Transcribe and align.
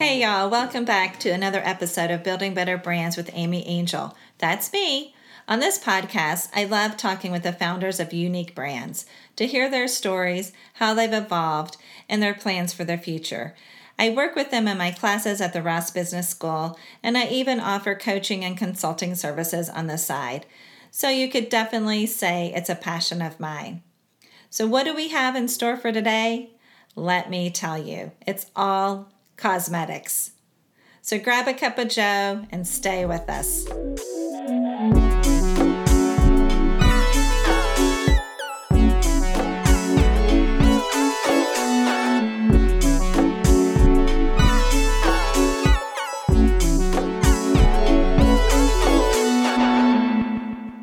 Hey, 0.00 0.20
y'all, 0.20 0.48
welcome 0.48 0.84
back 0.84 1.18
to 1.18 1.30
another 1.30 1.60
episode 1.64 2.12
of 2.12 2.22
Building 2.22 2.54
Better 2.54 2.78
Brands 2.78 3.16
with 3.16 3.32
Amy 3.32 3.66
Angel. 3.66 4.16
That's 4.38 4.72
me. 4.72 5.12
On 5.48 5.58
this 5.58 5.76
podcast, 5.76 6.50
I 6.54 6.66
love 6.66 6.96
talking 6.96 7.32
with 7.32 7.42
the 7.42 7.52
founders 7.52 7.98
of 7.98 8.12
unique 8.12 8.54
brands 8.54 9.06
to 9.34 9.44
hear 9.44 9.68
their 9.68 9.88
stories, 9.88 10.52
how 10.74 10.94
they've 10.94 11.12
evolved, 11.12 11.78
and 12.08 12.22
their 12.22 12.32
plans 12.32 12.72
for 12.72 12.84
their 12.84 12.96
future. 12.96 13.56
I 13.98 14.10
work 14.10 14.36
with 14.36 14.52
them 14.52 14.68
in 14.68 14.78
my 14.78 14.92
classes 14.92 15.40
at 15.40 15.52
the 15.52 15.62
Ross 15.62 15.90
Business 15.90 16.28
School, 16.28 16.78
and 17.02 17.18
I 17.18 17.26
even 17.26 17.58
offer 17.58 17.96
coaching 17.96 18.44
and 18.44 18.56
consulting 18.56 19.16
services 19.16 19.68
on 19.68 19.88
the 19.88 19.98
side. 19.98 20.46
So 20.92 21.08
you 21.08 21.28
could 21.28 21.48
definitely 21.48 22.06
say 22.06 22.52
it's 22.54 22.70
a 22.70 22.76
passion 22.76 23.20
of 23.20 23.40
mine. 23.40 23.82
So, 24.48 24.64
what 24.64 24.84
do 24.84 24.94
we 24.94 25.08
have 25.08 25.34
in 25.34 25.48
store 25.48 25.76
for 25.76 25.90
today? 25.90 26.50
Let 26.94 27.28
me 27.28 27.50
tell 27.50 27.76
you, 27.76 28.12
it's 28.24 28.46
all 28.54 29.08
cosmetics. 29.38 30.32
So 31.00 31.18
grab 31.18 31.48
a 31.48 31.54
cup 31.54 31.78
of 31.78 31.88
Joe 31.88 32.44
and 32.50 32.66
stay 32.66 33.06
with 33.06 33.30
us. 33.30 33.64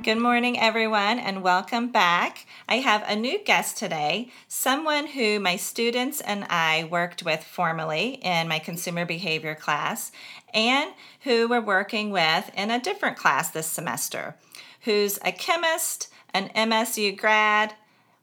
Good 0.06 0.20
morning, 0.20 0.60
everyone, 0.60 1.18
and 1.18 1.42
welcome 1.42 1.88
back. 1.88 2.46
I 2.70 2.76
have 2.76 3.04
a 3.08 3.16
new 3.16 3.44
guest 3.44 3.78
today, 3.78 4.30
someone 4.48 5.08
who 5.08 5.40
my 5.40 5.56
students 5.56 6.22
and 6.22 6.44
I 6.44 6.88
worked 6.92 7.24
with 7.24 7.44
formally 7.44 8.20
in 8.22 8.48
my 8.48 8.60
consumer 8.60 9.04
behavior 9.06 9.56
class, 9.56 10.12
and 10.54 10.92
who 11.22 11.48
we're 11.48 11.60
working 11.60 12.12
with 12.12 12.52
in 12.56 12.70
a 12.70 12.80
different 12.80 13.18
class 13.18 13.50
this 13.50 13.66
semester, 13.66 14.36
who's 14.82 15.18
a 15.26 15.32
chemist, 15.32 16.10
an 16.36 16.50
MSU 16.50 17.18
grad, 17.18 17.74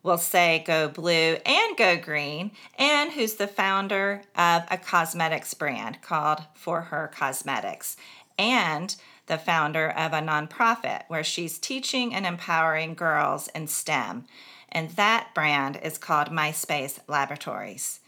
we'll 0.04 0.18
say 0.18 0.62
go 0.64 0.88
blue 0.88 1.36
and 1.44 1.76
go 1.76 1.96
green, 1.96 2.52
and 2.78 3.10
who's 3.10 3.34
the 3.34 3.48
founder 3.48 4.22
of 4.36 4.62
a 4.70 4.78
cosmetics 4.78 5.52
brand 5.52 6.00
called 6.00 6.44
For 6.54 6.82
Her 6.82 7.10
Cosmetics. 7.12 7.96
And 8.38 8.94
the 9.26 9.38
founder 9.38 9.88
of 9.90 10.12
a 10.12 10.20
nonprofit 10.20 11.02
where 11.08 11.24
she's 11.24 11.58
teaching 11.58 12.14
and 12.14 12.26
empowering 12.26 12.94
girls 12.94 13.48
in 13.48 13.66
STEM. 13.66 14.26
And 14.70 14.90
that 14.90 15.30
brand 15.34 15.78
is 15.82 15.98
called 15.98 16.28
MySpace 16.28 16.98
Laboratories. 17.08 18.00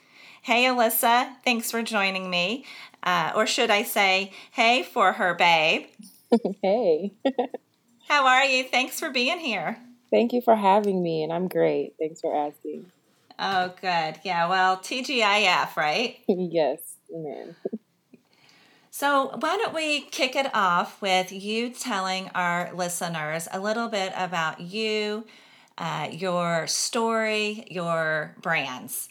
Hey, 0.43 0.65
Alyssa, 0.65 1.33
thanks 1.45 1.71
for 1.71 1.83
joining 1.83 2.29
me. 2.29 2.65
Uh, 3.03 3.33
or 3.35 3.47
should 3.47 3.71
I 3.71 3.83
say, 3.83 4.33
hey, 4.51 4.83
for 4.83 5.13
her, 5.13 5.35
babe. 5.35 5.87
hey. 6.63 7.13
How 8.09 8.27
are 8.27 8.45
you? 8.45 8.65
Thanks 8.65 9.01
for 9.01 9.11
being 9.11 9.39
here. 9.39 9.79
Thank 10.11 10.33
you 10.33 10.43
for 10.43 10.55
having 10.55 11.03
me, 11.03 11.23
and 11.23 11.33
I'm 11.33 11.49
great. 11.49 11.95
Thanks 11.99 12.21
for 12.21 12.35
asking. 12.35 12.87
Oh, 13.39 13.73
good. 13.81 14.21
Yeah, 14.23 14.49
well, 14.49 14.77
TGIF, 14.77 15.77
right? 15.77 16.19
yes, 16.29 16.97
amen. 17.15 17.57
So, 18.97 19.37
why 19.41 19.57
don't 19.57 19.75
we 19.75 20.03
kick 20.03 20.37
it 20.37 20.55
off 20.55 21.03
with 21.03 21.33
you 21.33 21.71
telling 21.71 22.29
our 22.33 22.71
listeners 22.73 23.49
a 23.53 23.59
little 23.59 23.89
bit 23.89 24.13
about 24.15 24.61
you, 24.61 25.27
uh, 25.77 26.11
your 26.13 26.69
story, 26.69 27.67
your 27.69 28.37
brands? 28.41 29.09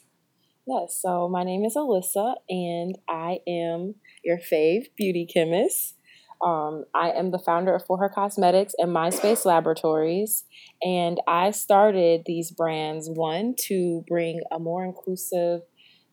Yes, 0.66 0.98
so 1.02 1.28
my 1.28 1.44
name 1.44 1.66
is 1.66 1.76
Alyssa, 1.76 2.36
and 2.48 2.98
I 3.10 3.40
am 3.46 3.96
your 4.24 4.38
fave 4.38 4.86
beauty 4.96 5.28
chemist. 5.28 5.96
Um, 6.42 6.86
I 6.96 7.12
am 7.12 7.32
the 7.32 7.40
founder 7.40 7.76
of 7.76 7.86
For 7.86 7.98
Her 7.98 8.08
Cosmetics 8.08 8.74
and 8.78 8.96
MySpace 8.96 9.44
Laboratories, 9.44 10.46
and 10.82 11.20
I 11.28 11.52
started 11.52 12.22
these 12.26 12.52
brands 12.52 13.10
one 13.10 13.54
to 13.68 14.06
bring 14.08 14.40
a 14.50 14.60
more 14.60 14.86
inclusive 14.86 15.60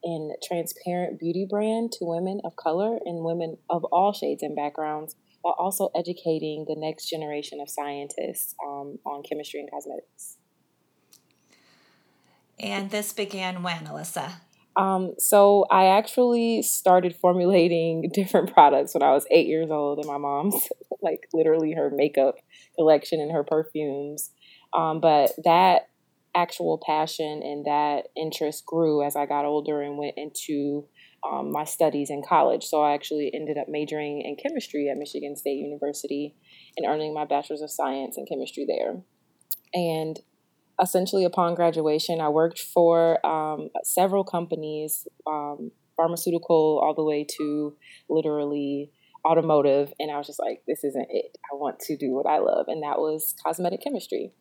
and 0.02 0.32
transparent 0.42 1.18
beauty 1.18 1.46
brand 1.48 1.92
to 1.92 2.04
women 2.04 2.40
of 2.44 2.56
color 2.56 2.98
and 3.04 3.24
women 3.24 3.58
of 3.68 3.84
all 3.84 4.12
shades 4.12 4.42
and 4.42 4.56
backgrounds, 4.56 5.16
while 5.42 5.56
also 5.58 5.90
educating 5.94 6.64
the 6.68 6.76
next 6.76 7.08
generation 7.08 7.60
of 7.60 7.68
scientists 7.68 8.54
um, 8.64 8.98
on 9.04 9.22
chemistry 9.22 9.60
and 9.60 9.70
cosmetics. 9.70 10.36
And 12.58 12.90
this 12.90 13.12
began 13.12 13.62
when, 13.62 13.86
Alyssa? 13.86 14.32
Um, 14.76 15.14
so 15.18 15.66
I 15.70 15.86
actually 15.86 16.62
started 16.62 17.16
formulating 17.16 18.10
different 18.14 18.52
products 18.52 18.94
when 18.94 19.02
I 19.02 19.12
was 19.12 19.26
eight 19.30 19.46
years 19.46 19.70
old 19.70 19.98
in 19.98 20.06
my 20.06 20.18
mom's, 20.18 20.68
like 21.02 21.28
literally 21.32 21.72
her 21.72 21.90
makeup 21.90 22.36
collection 22.76 23.20
and 23.20 23.32
her 23.32 23.44
perfumes. 23.44 24.30
Um, 24.76 25.00
but 25.00 25.32
that 25.44 25.89
actual 26.34 26.80
passion 26.84 27.42
and 27.42 27.64
that 27.64 28.08
interest 28.16 28.64
grew 28.66 29.04
as 29.04 29.16
I 29.16 29.26
got 29.26 29.44
older 29.44 29.82
and 29.82 29.98
went 29.98 30.14
into 30.16 30.86
um, 31.28 31.52
my 31.52 31.64
studies 31.64 32.10
in 32.10 32.22
college. 32.26 32.64
So 32.64 32.82
I 32.82 32.94
actually 32.94 33.30
ended 33.34 33.58
up 33.58 33.66
majoring 33.68 34.22
in 34.22 34.36
chemistry 34.36 34.88
at 34.88 34.96
Michigan 34.96 35.36
State 35.36 35.58
University 35.58 36.34
and 36.76 36.86
earning 36.86 37.12
my 37.12 37.24
bachelor's 37.24 37.62
of 37.62 37.70
science 37.70 38.16
in 38.16 38.26
chemistry 38.26 38.64
there. 38.66 39.02
And 39.74 40.18
essentially, 40.80 41.24
upon 41.24 41.54
graduation, 41.54 42.20
I 42.20 42.28
worked 42.28 42.58
for 42.58 43.24
um, 43.26 43.68
several 43.84 44.24
companies, 44.24 45.06
um, 45.26 45.72
pharmaceutical, 45.96 46.80
all 46.82 46.94
the 46.94 47.04
way 47.04 47.26
to 47.38 47.76
literally 48.08 48.90
automotive. 49.26 49.92
And 49.98 50.10
I 50.10 50.16
was 50.16 50.26
just 50.26 50.40
like, 50.40 50.62
this 50.66 50.82
isn't 50.84 51.06
it. 51.10 51.36
I 51.52 51.56
want 51.56 51.80
to 51.80 51.96
do 51.96 52.10
what 52.12 52.26
I 52.26 52.38
love. 52.38 52.66
And 52.68 52.82
that 52.82 52.98
was 52.98 53.34
cosmetic 53.44 53.82
chemistry. 53.82 54.32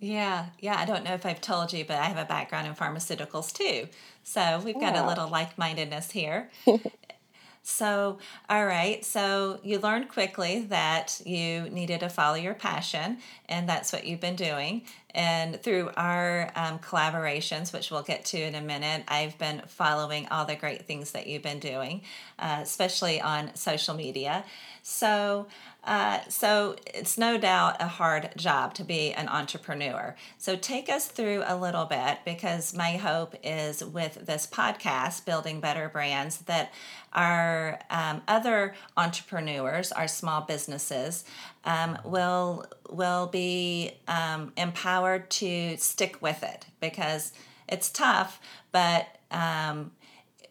Yeah, 0.00 0.46
yeah. 0.58 0.78
I 0.78 0.86
don't 0.86 1.04
know 1.04 1.12
if 1.12 1.26
I've 1.26 1.42
told 1.42 1.74
you, 1.74 1.84
but 1.84 1.98
I 1.98 2.04
have 2.06 2.16
a 2.16 2.24
background 2.24 2.66
in 2.66 2.74
pharmaceuticals 2.74 3.52
too. 3.52 3.86
So 4.22 4.60
we've 4.64 4.80
got 4.80 4.94
yeah. 4.94 5.06
a 5.06 5.08
little 5.08 5.28
like 5.28 5.58
mindedness 5.58 6.10
here. 6.10 6.50
so, 7.62 8.18
all 8.48 8.64
right. 8.64 9.04
So 9.04 9.60
you 9.62 9.78
learned 9.78 10.08
quickly 10.08 10.60
that 10.70 11.20
you 11.26 11.68
needed 11.68 12.00
to 12.00 12.08
follow 12.08 12.36
your 12.36 12.54
passion, 12.54 13.18
and 13.46 13.68
that's 13.68 13.92
what 13.92 14.06
you've 14.06 14.20
been 14.20 14.36
doing. 14.36 14.82
And 15.14 15.60
through 15.60 15.90
our 15.96 16.50
um, 16.54 16.78
collaborations, 16.78 17.72
which 17.72 17.90
we'll 17.90 18.02
get 18.02 18.24
to 18.26 18.40
in 18.40 18.54
a 18.54 18.60
minute, 18.60 19.04
I've 19.08 19.36
been 19.38 19.62
following 19.66 20.28
all 20.30 20.44
the 20.44 20.56
great 20.56 20.86
things 20.86 21.12
that 21.12 21.26
you've 21.26 21.42
been 21.42 21.58
doing, 21.58 22.02
uh, 22.38 22.60
especially 22.62 23.20
on 23.20 23.54
social 23.54 23.94
media. 23.94 24.44
So, 24.82 25.46
uh, 25.84 26.20
so 26.28 26.76
it's 26.86 27.18
no 27.18 27.38
doubt 27.38 27.76
a 27.80 27.86
hard 27.86 28.30
job 28.36 28.74
to 28.74 28.84
be 28.84 29.12
an 29.12 29.28
entrepreneur. 29.28 30.16
So 30.38 30.56
take 30.56 30.88
us 30.88 31.06
through 31.06 31.42
a 31.46 31.56
little 31.56 31.84
bit 31.84 32.18
because 32.24 32.74
my 32.74 32.92
hope 32.92 33.34
is 33.42 33.84
with 33.84 34.26
this 34.26 34.46
podcast, 34.46 35.24
Building 35.24 35.60
Better 35.60 35.88
Brands, 35.88 36.38
that 36.42 36.72
our 37.12 37.78
um, 37.90 38.22
other 38.28 38.74
entrepreneurs, 38.96 39.92
our 39.92 40.08
small 40.08 40.42
businesses, 40.42 41.24
um, 41.64 41.98
will 42.04 42.66
will 42.88 43.26
be 43.26 43.92
um, 44.08 44.52
empowered 44.56 45.30
to 45.30 45.76
stick 45.76 46.20
with 46.20 46.42
it 46.42 46.66
because 46.80 47.32
it's 47.68 47.90
tough, 47.90 48.40
but 48.72 49.06
um, 49.30 49.92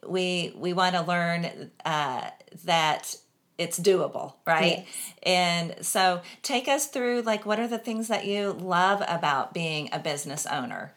we 0.08 0.54
we 0.56 0.74
want 0.74 0.96
to 0.96 1.02
learn 1.02 1.72
uh, 1.86 2.30
that 2.66 3.16
it's 3.58 3.80
doable, 3.80 4.36
right? 4.48 4.86
Yes. 4.86 5.14
And 5.24 5.86
so 5.86 6.22
take 6.42 6.68
us 6.68 6.88
through 6.88 7.22
like 7.24 7.46
what 7.46 7.60
are 7.60 7.68
the 7.68 7.78
things 7.78 8.08
that 8.08 8.26
you 8.26 8.54
love 8.54 9.04
about 9.08 9.54
being 9.54 9.90
a 9.92 10.00
business 10.00 10.46
owner? 10.46 10.94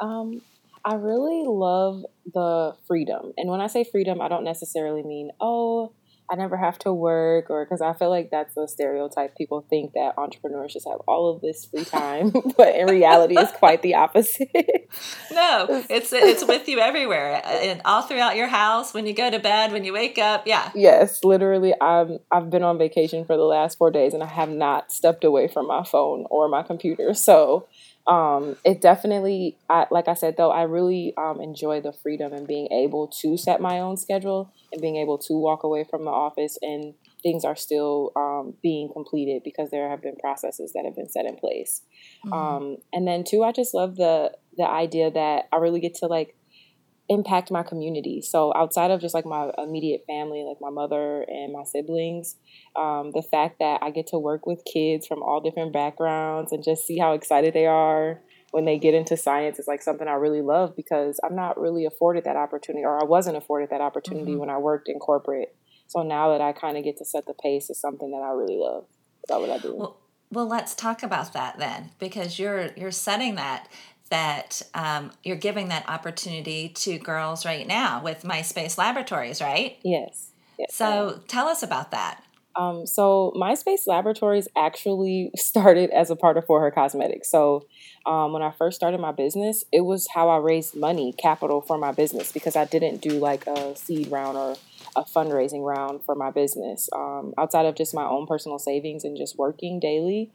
Um, 0.00 0.40
I 0.84 0.94
really 0.94 1.44
love 1.46 2.06
the 2.32 2.74
freedom. 2.86 3.32
And 3.36 3.50
when 3.50 3.60
I 3.60 3.66
say 3.66 3.84
freedom, 3.84 4.22
I 4.22 4.28
don't 4.28 4.44
necessarily 4.44 5.02
mean, 5.02 5.30
oh, 5.40 5.92
I 6.30 6.34
never 6.34 6.56
have 6.56 6.78
to 6.80 6.92
work, 6.92 7.50
or 7.50 7.64
because 7.64 7.80
I 7.80 7.92
feel 7.92 8.10
like 8.10 8.30
that's 8.30 8.56
a 8.56 8.66
stereotype. 8.66 9.36
People 9.36 9.66
think 9.68 9.92
that 9.94 10.14
entrepreneurs 10.18 10.72
just 10.72 10.86
have 10.88 11.00
all 11.06 11.34
of 11.34 11.40
this 11.40 11.64
free 11.66 11.84
time, 11.84 12.32
but 12.56 12.74
in 12.74 12.88
reality, 12.88 13.36
it's 13.38 13.52
quite 13.52 13.82
the 13.82 13.94
opposite. 13.94 14.48
no, 15.32 15.84
it's 15.88 16.12
it's 16.12 16.46
with 16.46 16.68
you 16.68 16.78
everywhere, 16.78 17.42
and 17.44 17.80
all 17.84 18.02
throughout 18.02 18.36
your 18.36 18.48
house. 18.48 18.92
When 18.94 19.06
you 19.06 19.14
go 19.14 19.30
to 19.30 19.38
bed, 19.38 19.72
when 19.72 19.84
you 19.84 19.92
wake 19.92 20.18
up, 20.18 20.46
yeah. 20.46 20.70
Yes, 20.74 21.24
literally. 21.24 21.74
I'm 21.80 22.18
I've 22.30 22.50
been 22.50 22.62
on 22.62 22.78
vacation 22.78 23.24
for 23.24 23.36
the 23.36 23.44
last 23.44 23.78
four 23.78 23.90
days, 23.90 24.14
and 24.14 24.22
I 24.22 24.26
have 24.26 24.50
not 24.50 24.92
stepped 24.92 25.24
away 25.24 25.48
from 25.48 25.66
my 25.66 25.84
phone 25.84 26.26
or 26.30 26.48
my 26.48 26.62
computer. 26.62 27.14
So 27.14 27.66
um, 28.06 28.56
it 28.64 28.80
definitely, 28.80 29.56
I, 29.68 29.86
like 29.90 30.06
I 30.08 30.14
said, 30.14 30.36
though, 30.36 30.50
I 30.50 30.62
really 30.62 31.12
um, 31.16 31.40
enjoy 31.40 31.80
the 31.80 31.92
freedom 31.92 32.32
and 32.32 32.46
being 32.46 32.68
able 32.70 33.08
to 33.22 33.36
set 33.36 33.60
my 33.60 33.80
own 33.80 33.96
schedule 33.96 34.52
and 34.72 34.80
being 34.80 34.96
able 34.96 35.18
to 35.18 35.34
walk 35.34 35.62
away 35.62 35.84
from 35.88 36.04
the 36.04 36.10
office 36.10 36.58
and 36.62 36.94
things 37.22 37.44
are 37.44 37.56
still 37.56 38.12
um, 38.16 38.54
being 38.62 38.88
completed 38.92 39.42
because 39.44 39.70
there 39.70 39.88
have 39.88 40.02
been 40.02 40.16
processes 40.16 40.72
that 40.74 40.84
have 40.84 40.94
been 40.94 41.08
set 41.08 41.26
in 41.26 41.36
place. 41.36 41.82
Mm-hmm. 42.24 42.32
Um, 42.32 42.76
and 42.92 43.06
then 43.06 43.24
two, 43.24 43.42
I 43.42 43.52
just 43.52 43.74
love 43.74 43.96
the 43.96 44.32
the 44.56 44.68
idea 44.68 45.10
that 45.10 45.48
I 45.52 45.56
really 45.56 45.80
get 45.80 45.94
to 45.96 46.06
like 46.06 46.34
impact 47.08 47.50
my 47.50 47.62
community. 47.62 48.20
So 48.20 48.52
outside 48.56 48.90
of 48.90 49.00
just 49.00 49.14
like 49.14 49.26
my 49.26 49.50
immediate 49.58 50.02
family, 50.06 50.44
like 50.46 50.58
my 50.60 50.70
mother 50.70 51.24
and 51.28 51.52
my 51.52 51.62
siblings, 51.64 52.36
um, 52.74 53.12
the 53.14 53.22
fact 53.22 53.58
that 53.60 53.80
I 53.82 53.90
get 53.90 54.08
to 54.08 54.18
work 54.18 54.46
with 54.46 54.64
kids 54.64 55.06
from 55.06 55.22
all 55.22 55.40
different 55.40 55.72
backgrounds 55.72 56.52
and 56.52 56.64
just 56.64 56.86
see 56.86 56.98
how 56.98 57.12
excited 57.12 57.54
they 57.54 57.66
are 57.66 58.20
when 58.56 58.64
they 58.64 58.78
get 58.78 58.94
into 58.94 59.18
science 59.18 59.58
is 59.58 59.68
like 59.68 59.82
something 59.82 60.08
I 60.08 60.14
really 60.14 60.40
love 60.40 60.74
because 60.74 61.20
I'm 61.22 61.36
not 61.36 61.60
really 61.60 61.84
afforded 61.84 62.24
that 62.24 62.36
opportunity 62.36 62.86
or 62.86 62.98
I 62.98 63.04
wasn't 63.04 63.36
afforded 63.36 63.68
that 63.68 63.82
opportunity 63.82 64.30
mm-hmm. 64.30 64.40
when 64.40 64.48
I 64.48 64.56
worked 64.56 64.88
in 64.88 64.98
corporate. 64.98 65.54
So 65.88 66.02
now 66.02 66.30
that 66.30 66.40
I 66.40 66.52
kind 66.52 66.78
of 66.78 66.82
get 66.82 66.96
to 66.96 67.04
set 67.04 67.26
the 67.26 67.34
pace 67.34 67.68
is 67.68 67.78
something 67.78 68.10
that 68.12 68.22
I 68.24 68.30
really 68.30 68.56
love. 68.56 68.86
That's 69.28 69.38
what 69.38 69.50
I 69.50 69.58
do. 69.58 69.74
Well, 69.76 70.00
well, 70.30 70.46
let's 70.46 70.74
talk 70.74 71.02
about 71.02 71.34
that 71.34 71.58
then, 71.58 71.90
because 71.98 72.38
you're 72.38 72.70
you're 72.78 72.92
setting 72.92 73.34
that 73.34 73.68
that 74.08 74.62
um, 74.72 75.12
you're 75.22 75.36
giving 75.36 75.68
that 75.68 75.86
opportunity 75.86 76.70
to 76.70 76.98
girls 76.98 77.44
right 77.44 77.66
now 77.66 78.02
with 78.02 78.22
MySpace 78.22 78.78
Laboratories, 78.78 79.42
right? 79.42 79.76
Yes. 79.84 80.30
yes 80.58 80.74
so 80.74 81.20
tell 81.28 81.46
us 81.46 81.62
about 81.62 81.90
that. 81.90 82.22
Um, 82.56 82.86
so 82.86 83.34
MySpace 83.36 83.86
Laboratories 83.86 84.48
actually 84.56 85.30
started 85.36 85.90
as 85.90 86.10
a 86.10 86.16
part 86.16 86.38
of 86.38 86.46
For 86.46 86.60
Her 86.62 86.70
Cosmetics. 86.70 87.30
So 87.30 87.66
um, 88.06 88.32
when 88.32 88.42
I 88.42 88.52
first 88.52 88.76
started 88.76 89.00
my 89.00 89.12
business, 89.12 89.64
it 89.72 89.82
was 89.82 90.06
how 90.14 90.28
I 90.28 90.38
raised 90.38 90.76
money, 90.76 91.12
capital 91.12 91.60
for 91.60 91.76
my 91.76 91.92
business, 91.92 92.32
because 92.32 92.56
I 92.56 92.64
didn't 92.64 93.02
do 93.02 93.10
like 93.10 93.46
a 93.46 93.76
seed 93.76 94.10
round 94.10 94.36
or 94.36 94.56
a 94.94 95.04
fundraising 95.04 95.64
round 95.64 96.04
for 96.04 96.14
my 96.14 96.30
business. 96.30 96.88
Um, 96.94 97.34
outside 97.36 97.66
of 97.66 97.74
just 97.74 97.94
my 97.94 98.04
own 98.04 98.26
personal 98.26 98.58
savings 98.58 99.04
and 99.04 99.16
just 99.16 99.36
working 99.36 99.80
daily, 99.80 100.32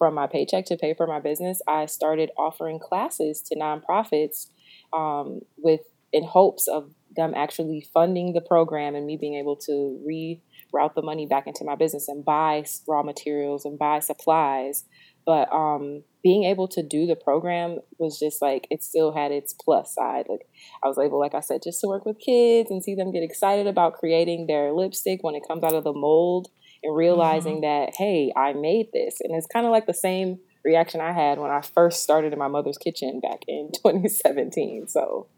from 0.00 0.14
my 0.14 0.26
paycheck 0.26 0.64
to 0.64 0.78
pay 0.78 0.94
for 0.94 1.06
my 1.06 1.20
business, 1.20 1.60
I 1.68 1.84
started 1.84 2.30
offering 2.38 2.78
classes 2.78 3.42
to 3.42 3.54
nonprofits 3.54 4.46
um, 4.94 5.40
with 5.58 5.82
in 6.10 6.24
hopes 6.24 6.66
of 6.66 6.94
them 7.14 7.34
actually 7.36 7.86
funding 7.92 8.32
the 8.32 8.40
program 8.40 8.94
and 8.94 9.06
me 9.06 9.18
being 9.20 9.34
able 9.34 9.56
to 9.56 10.00
reroute 10.08 10.94
the 10.94 11.02
money 11.02 11.26
back 11.26 11.46
into 11.46 11.64
my 11.64 11.74
business 11.74 12.08
and 12.08 12.24
buy 12.24 12.64
raw 12.88 13.02
materials 13.02 13.66
and 13.66 13.78
buy 13.78 13.98
supplies. 13.98 14.84
But 15.30 15.52
um, 15.52 16.02
being 16.24 16.42
able 16.42 16.66
to 16.66 16.82
do 16.82 17.06
the 17.06 17.14
program 17.14 17.78
was 17.98 18.18
just 18.18 18.42
like 18.42 18.66
it 18.68 18.82
still 18.82 19.12
had 19.12 19.30
its 19.30 19.52
plus 19.54 19.94
side. 19.94 20.26
Like 20.28 20.40
I 20.82 20.88
was 20.88 20.98
able, 20.98 21.20
like 21.20 21.36
I 21.36 21.40
said, 21.40 21.62
just 21.62 21.80
to 21.82 21.86
work 21.86 22.04
with 22.04 22.18
kids 22.18 22.68
and 22.68 22.82
see 22.82 22.96
them 22.96 23.12
get 23.12 23.22
excited 23.22 23.68
about 23.68 23.92
creating 23.94 24.48
their 24.48 24.72
lipstick 24.72 25.22
when 25.22 25.36
it 25.36 25.44
comes 25.46 25.62
out 25.62 25.72
of 25.72 25.84
the 25.84 25.92
mold 25.92 26.48
and 26.82 26.96
realizing 26.96 27.62
mm-hmm. 27.62 27.84
that, 27.84 27.94
hey, 27.96 28.32
I 28.36 28.54
made 28.54 28.88
this. 28.92 29.18
And 29.20 29.36
it's 29.36 29.46
kind 29.46 29.66
of 29.66 29.70
like 29.70 29.86
the 29.86 29.94
same 29.94 30.40
reaction 30.64 31.00
I 31.00 31.12
had 31.12 31.38
when 31.38 31.52
I 31.52 31.60
first 31.60 32.02
started 32.02 32.32
in 32.32 32.40
my 32.40 32.48
mother's 32.48 32.76
kitchen 32.76 33.20
back 33.20 33.44
in 33.46 33.70
2017. 33.76 34.88
So, 34.88 35.28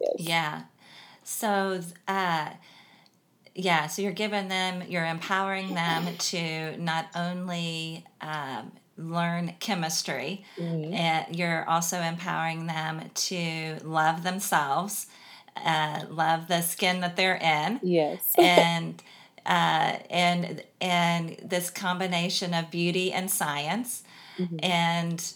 yes. 0.00 0.14
Yeah. 0.16 0.62
So, 1.22 1.82
uh, 2.08 2.48
yeah, 3.54 3.88
so 3.88 4.00
you're 4.00 4.12
giving 4.12 4.48
them, 4.48 4.84
you're 4.88 5.04
empowering 5.04 5.74
them 5.74 6.16
to 6.16 6.78
not 6.78 7.08
only 7.14 8.06
um, 8.22 8.72
learn 8.96 9.54
chemistry, 9.60 10.44
mm-hmm. 10.56 10.94
and 10.94 11.36
you're 11.36 11.68
also 11.68 12.00
empowering 12.00 12.66
them 12.66 13.10
to 13.14 13.78
love 13.82 14.22
themselves, 14.22 15.06
uh, 15.56 16.02
love 16.08 16.48
the 16.48 16.60
skin 16.60 17.00
that 17.00 17.16
they're 17.16 17.36
in. 17.36 17.80
Yes. 17.82 18.32
and 18.38 19.02
uh, 19.46 19.98
and 20.08 20.62
and 20.80 21.36
this 21.44 21.70
combination 21.70 22.54
of 22.54 22.70
beauty 22.70 23.12
and 23.12 23.30
science, 23.30 24.02
mm-hmm. 24.38 24.56
and 24.62 25.34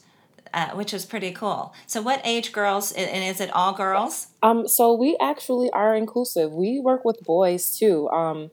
uh, 0.54 0.70
which 0.70 0.92
was 0.92 1.04
pretty 1.04 1.30
cool. 1.32 1.74
So, 1.86 2.00
what 2.00 2.20
age 2.24 2.52
girls? 2.52 2.92
And 2.92 3.24
is 3.24 3.40
it 3.40 3.50
all 3.52 3.72
girls? 3.72 4.28
Um, 4.42 4.66
so 4.66 4.94
we 4.94 5.16
actually 5.20 5.70
are 5.70 5.94
inclusive. 5.94 6.52
We 6.52 6.80
work 6.80 7.04
with 7.04 7.20
boys 7.22 7.76
too. 7.76 8.08
Um, 8.10 8.50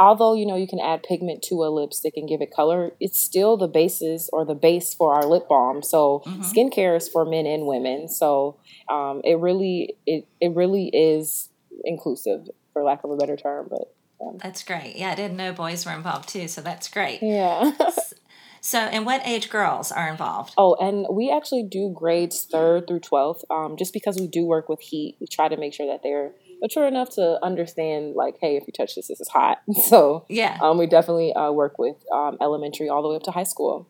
although 0.00 0.34
you 0.34 0.46
know 0.46 0.56
you 0.56 0.66
can 0.66 0.80
add 0.80 1.04
pigment 1.04 1.42
to 1.42 1.62
a 1.62 1.68
lipstick 1.68 2.14
and 2.16 2.28
give 2.28 2.40
it 2.40 2.50
color, 2.50 2.92
it's 2.98 3.20
still 3.20 3.56
the 3.56 3.68
basis 3.68 4.28
or 4.32 4.44
the 4.44 4.54
base 4.54 4.94
for 4.94 5.14
our 5.14 5.26
lip 5.26 5.48
balm. 5.48 5.82
So 5.82 6.22
mm-hmm. 6.26 6.42
skincare 6.42 6.96
is 6.96 7.08
for 7.08 7.24
men 7.24 7.46
and 7.46 7.66
women. 7.66 8.08
So 8.08 8.58
um, 8.88 9.20
it 9.22 9.38
really 9.38 9.94
it 10.06 10.26
it 10.40 10.56
really 10.56 10.88
is 10.88 11.50
inclusive, 11.84 12.48
for 12.72 12.82
lack 12.82 13.04
of 13.04 13.10
a 13.10 13.16
better 13.16 13.36
term, 13.36 13.68
but. 13.70 13.94
That's 14.42 14.62
great. 14.62 14.96
Yeah, 14.96 15.12
I 15.12 15.14
didn't 15.14 15.38
know 15.38 15.54
boys 15.54 15.86
were 15.86 15.92
involved 15.92 16.28
too, 16.28 16.46
so 16.46 16.60
that's 16.60 16.90
great. 16.90 17.20
Yeah. 17.22 17.72
so, 18.60 18.78
and 18.78 19.06
what 19.06 19.26
age 19.26 19.48
girls 19.48 19.90
are 19.90 20.10
involved? 20.10 20.52
Oh, 20.58 20.74
and 20.74 21.06
we 21.10 21.32
actually 21.34 21.62
do 21.62 21.90
grades 21.96 22.44
third 22.44 22.86
through 22.86 23.00
12th. 23.00 23.44
Um, 23.50 23.78
just 23.78 23.94
because 23.94 24.18
we 24.18 24.26
do 24.26 24.44
work 24.44 24.68
with 24.68 24.80
heat, 24.80 25.16
we 25.20 25.26
try 25.26 25.48
to 25.48 25.56
make 25.56 25.72
sure 25.72 25.86
that 25.86 26.02
they're 26.02 26.32
mature 26.60 26.86
enough 26.86 27.10
to 27.16 27.38
understand, 27.42 28.14
like, 28.14 28.36
hey, 28.40 28.56
if 28.56 28.64
you 28.66 28.72
touch 28.72 28.94
this, 28.94 29.08
this 29.08 29.20
is 29.20 29.28
hot. 29.28 29.58
So, 29.88 30.24
yeah. 30.28 30.58
Um, 30.62 30.78
we 30.78 30.86
definitely 30.86 31.32
uh, 31.32 31.50
work 31.50 31.78
with 31.78 31.96
um, 32.12 32.36
elementary 32.40 32.88
all 32.88 33.02
the 33.02 33.08
way 33.08 33.16
up 33.16 33.22
to 33.24 33.30
high 33.30 33.44
school. 33.44 33.88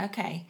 Okay. 0.00 0.46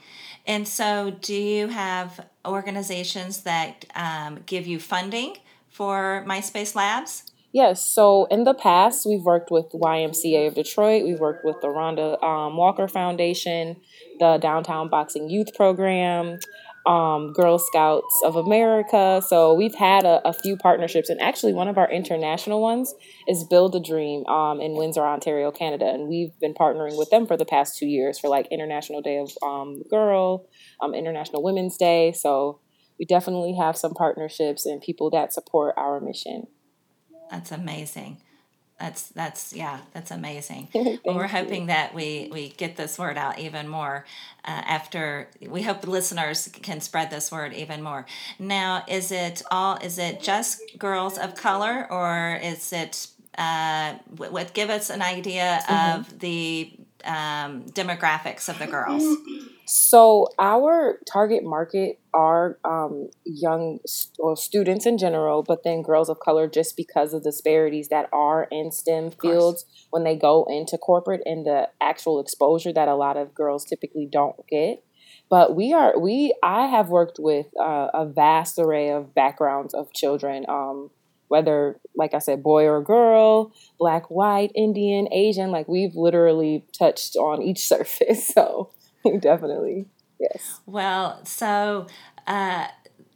And 0.46 0.68
so, 0.68 1.16
do 1.20 1.34
you 1.34 1.68
have 1.68 2.26
organizations 2.46 3.42
that 3.42 3.86
um, 3.94 4.40
give 4.46 4.66
you 4.66 4.78
funding 4.78 5.36
for 5.70 6.24
MySpace 6.26 6.74
Labs? 6.74 7.30
Yes. 7.54 7.88
So 7.88 8.24
in 8.32 8.42
the 8.42 8.52
past, 8.52 9.06
we've 9.06 9.22
worked 9.22 9.52
with 9.52 9.66
YMCA 9.72 10.48
of 10.48 10.54
Detroit. 10.56 11.04
We've 11.04 11.20
worked 11.20 11.44
with 11.44 11.60
the 11.60 11.68
Rhonda 11.68 12.20
um, 12.20 12.56
Walker 12.56 12.88
Foundation, 12.88 13.76
the 14.18 14.38
Downtown 14.38 14.88
Boxing 14.88 15.30
Youth 15.30 15.54
Program, 15.54 16.40
um, 16.86 17.32
Girl 17.32 17.58
Scouts 17.58 18.20
of 18.24 18.36
America. 18.36 19.22
So 19.26 19.54
we've 19.54 19.74
had 19.74 20.04
a, 20.04 20.26
a, 20.28 20.32
few 20.32 20.56
partnerships, 20.56 21.08
and 21.08 21.20
actually, 21.20 21.52
one 21.52 21.68
of 21.68 21.78
our 21.78 21.90
international 21.90 22.60
ones 22.60 22.94
is 23.26 23.44
Build 23.44 23.74
a 23.74 23.80
Dream 23.80 24.26
um, 24.26 24.60
in 24.60 24.76
Windsor, 24.76 25.02
Ontario, 25.02 25.50
Canada, 25.50 25.86
and 25.86 26.08
we've 26.08 26.38
been 26.40 26.54
partnering 26.54 26.98
with 26.98 27.10
them 27.10 27.26
for 27.26 27.36
the 27.36 27.46
past 27.46 27.78
two 27.78 27.86
years 27.86 28.18
for 28.18 28.28
like 28.28 28.46
International 28.50 29.00
Day 29.00 29.18
of 29.18 29.30
um, 29.42 29.82
Girl, 29.88 30.46
um, 30.82 30.94
International 30.94 31.42
Women's 31.42 31.76
Day. 31.76 32.12
So 32.12 32.60
we 32.98 33.06
definitely 33.06 33.56
have 33.58 33.76
some 33.76 33.94
partnerships 33.94 34.66
and 34.66 34.80
people 34.80 35.10
that 35.10 35.32
support 35.32 35.74
our 35.76 36.00
mission. 36.00 36.46
That's 37.30 37.50
amazing. 37.50 38.18
That's 38.84 39.08
that's 39.08 39.54
yeah, 39.54 39.78
that's 39.94 40.10
amazing. 40.10 40.68
well, 40.74 41.16
we're 41.16 41.26
hoping 41.26 41.62
you. 41.62 41.66
that 41.68 41.94
we 41.94 42.28
we 42.30 42.50
get 42.50 42.76
this 42.76 42.98
word 42.98 43.16
out 43.16 43.38
even 43.38 43.66
more. 43.66 44.04
Uh, 44.44 44.60
after 44.66 45.30
we 45.40 45.62
hope 45.62 45.80
the 45.80 45.88
listeners 45.88 46.50
can 46.52 46.82
spread 46.82 47.10
this 47.10 47.32
word 47.32 47.54
even 47.54 47.82
more. 47.82 48.04
Now, 48.38 48.84
is 48.86 49.10
it 49.10 49.40
all? 49.50 49.78
Is 49.78 49.96
it 49.98 50.20
just 50.20 50.60
girls 50.78 51.16
of 51.16 51.34
color, 51.34 51.90
or 51.90 52.38
is 52.42 52.74
it? 52.74 53.06
Uh, 53.38 53.94
what 54.18 54.52
give 54.52 54.68
us 54.68 54.90
an 54.90 55.00
idea 55.00 55.62
mm-hmm. 55.66 56.00
of 56.00 56.18
the 56.18 56.70
um, 57.06 57.62
demographics 57.62 58.50
of 58.50 58.58
the 58.58 58.66
girls? 58.66 59.02
So 59.66 60.28
our 60.38 60.98
target 61.10 61.42
market 61.42 61.98
are 62.12 62.58
um, 62.64 63.08
young 63.24 63.78
st- 63.86 64.38
students 64.38 64.84
in 64.84 64.98
general, 64.98 65.42
but 65.42 65.64
then 65.64 65.82
girls 65.82 66.08
of 66.08 66.20
color 66.20 66.46
just 66.48 66.76
because 66.76 67.14
of 67.14 67.22
disparities 67.22 67.88
that 67.88 68.08
are 68.12 68.46
in 68.50 68.70
STEM 68.70 69.12
fields 69.12 69.64
when 69.90 70.04
they 70.04 70.16
go 70.16 70.46
into 70.50 70.76
corporate 70.76 71.22
and 71.24 71.46
the 71.46 71.68
actual 71.80 72.20
exposure 72.20 72.72
that 72.72 72.88
a 72.88 72.94
lot 72.94 73.16
of 73.16 73.34
girls 73.34 73.64
typically 73.64 74.06
don't 74.10 74.36
get. 74.48 74.84
But 75.30 75.56
we 75.56 75.72
are 75.72 75.98
we 75.98 76.34
I 76.42 76.66
have 76.66 76.90
worked 76.90 77.18
with 77.18 77.46
uh, 77.58 77.88
a 77.94 78.06
vast 78.06 78.58
array 78.58 78.90
of 78.90 79.14
backgrounds 79.14 79.72
of 79.72 79.92
children. 79.92 80.44
Um, 80.48 80.90
whether 81.28 81.80
like 81.96 82.12
i 82.12 82.18
said 82.18 82.42
boy 82.42 82.64
or 82.64 82.82
girl 82.82 83.50
black 83.78 84.10
white 84.10 84.52
indian 84.54 85.10
asian 85.10 85.50
like 85.50 85.66
we've 85.66 85.96
literally 85.96 86.66
touched 86.78 87.16
on 87.16 87.42
each 87.42 87.66
surface 87.66 88.28
so 88.28 88.70
Definitely. 89.20 89.86
Yes. 90.18 90.60
Well, 90.66 91.24
so 91.24 91.86
uh, 92.26 92.68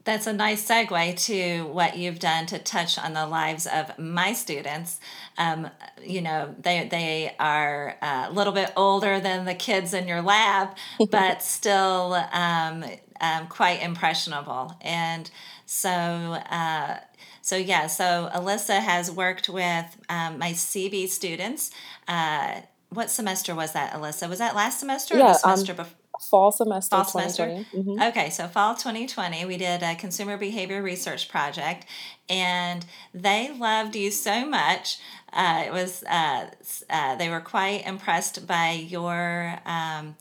that's 0.04 0.26
a 0.26 0.33
nice 0.33 0.66
segue 0.66 1.25
to 1.26 1.64
what 1.66 1.97
you've 1.97 2.18
done 2.18 2.47
to 2.47 2.59
touch 2.59 2.99
on 2.99 3.12
the 3.12 3.26
lives 3.26 3.66
of 3.66 3.99
my 3.99 4.33
students. 4.33 5.00
Um, 5.37 5.71
you 6.02 6.21
know, 6.21 6.54
they 6.59 6.88
they 6.90 7.35
are 7.38 7.97
uh, 8.00 8.26
a 8.28 8.33
little 8.33 8.52
bit 8.52 8.73
older 8.76 9.21
than 9.21 9.45
the 9.45 9.54
kids 9.54 9.92
in 9.95 10.09
your 10.09 10.23
lab, 10.23 10.71
but 11.11 11.42
still 11.42 12.14
um, 12.33 12.85
um, 13.21 13.47
quite 13.49 13.83
impressionable. 13.83 14.76
And 14.80 15.30
so, 15.66 15.90
uh, 15.90 17.00
so 17.42 17.57
yeah, 17.57 17.87
so 17.87 18.30
Alyssa 18.35 18.80
has 18.80 19.11
worked 19.11 19.49
with 19.49 19.97
um, 20.09 20.38
my 20.38 20.52
CB 20.52 21.09
students. 21.09 21.71
Uh, 22.07 22.62
what 22.90 23.11
semester 23.11 23.54
was 23.54 23.73
that, 23.73 23.92
Alyssa? 23.92 24.28
Was 24.28 24.38
that 24.38 24.54
last 24.54 24.80
semester 24.80 25.14
or 25.14 25.18
yeah, 25.18 25.28
the 25.28 25.35
semester 25.35 25.73
um, 25.73 25.76
before? 25.76 25.95
Fall 26.21 26.50
semester 26.50 26.97
fall 26.97 27.04
semester. 27.04 27.64
Mm-hmm. 27.73 28.02
Okay, 28.02 28.30
so 28.30 28.49
fall 28.49 28.75
2020, 28.75 29.45
we 29.45 29.57
did 29.57 29.85
a 29.85 29.95
consumer 29.95 30.37
behavior 30.37 30.83
research 30.83 31.28
project, 31.28 31.87
and 32.28 32.85
they 33.14 33.52
loved 33.57 33.95
you 33.95 34.11
so 34.11 34.45
much. 34.45 34.99
Uh, 35.33 35.62
it 35.66 35.73
was 35.73 36.02
uh, 36.04 36.47
uh, 36.90 37.14
they 37.16 37.28
were 37.28 37.40
quite 37.40 37.87
impressed 37.87 38.49
by 38.49 38.73
your 38.73 39.61
um, 39.64 40.16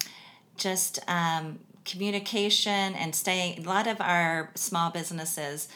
just 0.56 1.00
um, 1.08 1.60
communication 1.84 2.94
and 2.94 3.16
staying. 3.16 3.66
A 3.66 3.68
lot 3.68 3.88
of 3.88 4.00
our 4.00 4.52
small 4.54 4.92
businesses 4.92 5.68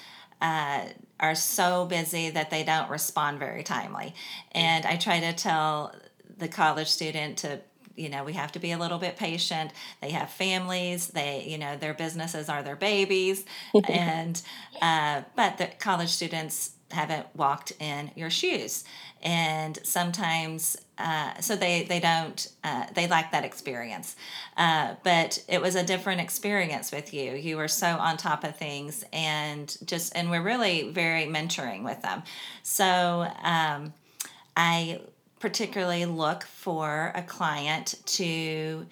uh, 0.42 0.86
are 1.20 1.36
so 1.36 1.86
busy 1.86 2.30
that 2.30 2.50
they 2.50 2.64
don't 2.64 2.90
respond 2.90 3.40
very 3.40 3.64
timely. 3.64 4.14
And 4.52 4.86
I 4.86 4.98
try 4.98 5.20
to 5.20 5.34
tell 5.34 5.96
the 6.42 6.50
college 6.50 6.90
student 6.90 7.38
to 7.38 7.62
you 7.96 8.10
know 8.10 8.24
we 8.24 8.34
have 8.34 8.52
to 8.54 8.60
be 8.60 8.72
a 8.72 8.78
little 8.78 8.98
bit 8.98 9.16
patient. 9.16 9.72
They 10.02 10.12
have 10.12 10.30
families. 10.30 11.08
They 11.08 11.46
you 11.48 11.58
know 11.58 11.78
their 11.78 11.94
businesses 11.94 12.50
are 12.50 12.64
their 12.64 12.76
babies. 12.76 13.46
And 13.88 14.42
uh, 14.82 15.22
but 15.36 15.58
the 15.58 15.68
college 15.80 16.10
students 16.10 16.72
haven't 16.92 17.26
walked 17.36 17.72
in 17.80 18.12
your 18.16 18.30
shoes. 18.30 18.84
And 19.22 19.80
sometimes 19.84 20.78
uh, 20.98 21.40
so 21.40 21.56
they 21.56 21.84
they 21.84 22.00
don't 22.00 22.48
uh, 22.64 22.88
they 22.94 23.08
lack 23.08 23.32
that 23.32 23.46
experience. 23.46 24.16
Uh, 24.58 24.96
but 25.04 25.44
it 25.48 25.62
was 25.62 25.76
a 25.76 25.84
different 25.84 26.22
experience 26.22 26.92
with 26.92 27.14
you. 27.14 27.34
You 27.34 27.58
were 27.58 27.68
so 27.68 27.88
on 27.98 28.18
top 28.18 28.44
of 28.44 28.58
things 28.58 29.04
and 29.14 29.76
just 29.86 30.16
and 30.16 30.30
we're 30.30 30.44
really 30.44 30.90
very 30.92 31.26
mentoring 31.26 31.84
with 31.84 32.02
them. 32.02 32.24
So 32.64 33.28
um, 33.44 33.94
i 34.56 35.00
particularly 35.42 36.06
look 36.06 36.44
for 36.44 37.12
a 37.16 37.24
client 37.24 37.96
to 38.06 38.86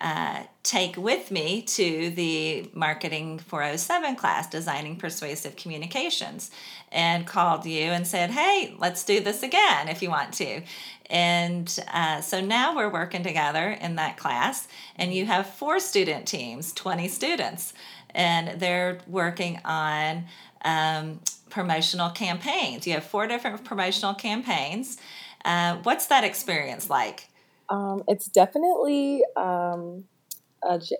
uh, 0.00 0.42
take 0.64 0.96
with 0.96 1.30
me 1.30 1.62
to 1.62 2.10
the 2.10 2.68
Marketing 2.74 3.38
407 3.38 4.16
class, 4.16 4.48
Designing 4.48 4.96
Persuasive 4.96 5.54
Communications, 5.54 6.50
and 6.90 7.26
called 7.26 7.66
you 7.66 7.82
and 7.82 8.06
said, 8.06 8.30
Hey, 8.30 8.74
let's 8.78 9.04
do 9.04 9.20
this 9.20 9.42
again 9.42 9.88
if 9.88 10.02
you 10.02 10.10
want 10.10 10.32
to. 10.34 10.62
And 11.08 11.78
uh, 11.92 12.20
so 12.20 12.40
now 12.40 12.74
we're 12.74 12.88
working 12.88 13.22
together 13.22 13.70
in 13.70 13.96
that 13.96 14.16
class, 14.16 14.66
and 14.96 15.14
you 15.14 15.26
have 15.26 15.46
four 15.46 15.78
student 15.78 16.26
teams, 16.26 16.72
20 16.72 17.06
students, 17.06 17.74
and 18.10 18.60
they're 18.60 18.98
working 19.06 19.60
on 19.64 20.24
um, 20.64 21.20
promotional 21.50 22.10
campaigns. 22.10 22.86
You 22.86 22.94
have 22.94 23.04
four 23.04 23.26
different 23.26 23.62
promotional 23.62 24.14
campaigns. 24.14 24.98
Uh, 25.44 25.76
what's 25.82 26.06
that 26.06 26.24
experience 26.24 26.88
like? 26.90 27.28
Um, 27.68 28.02
it's 28.06 28.26
definitely, 28.26 29.22
um, 29.36 30.04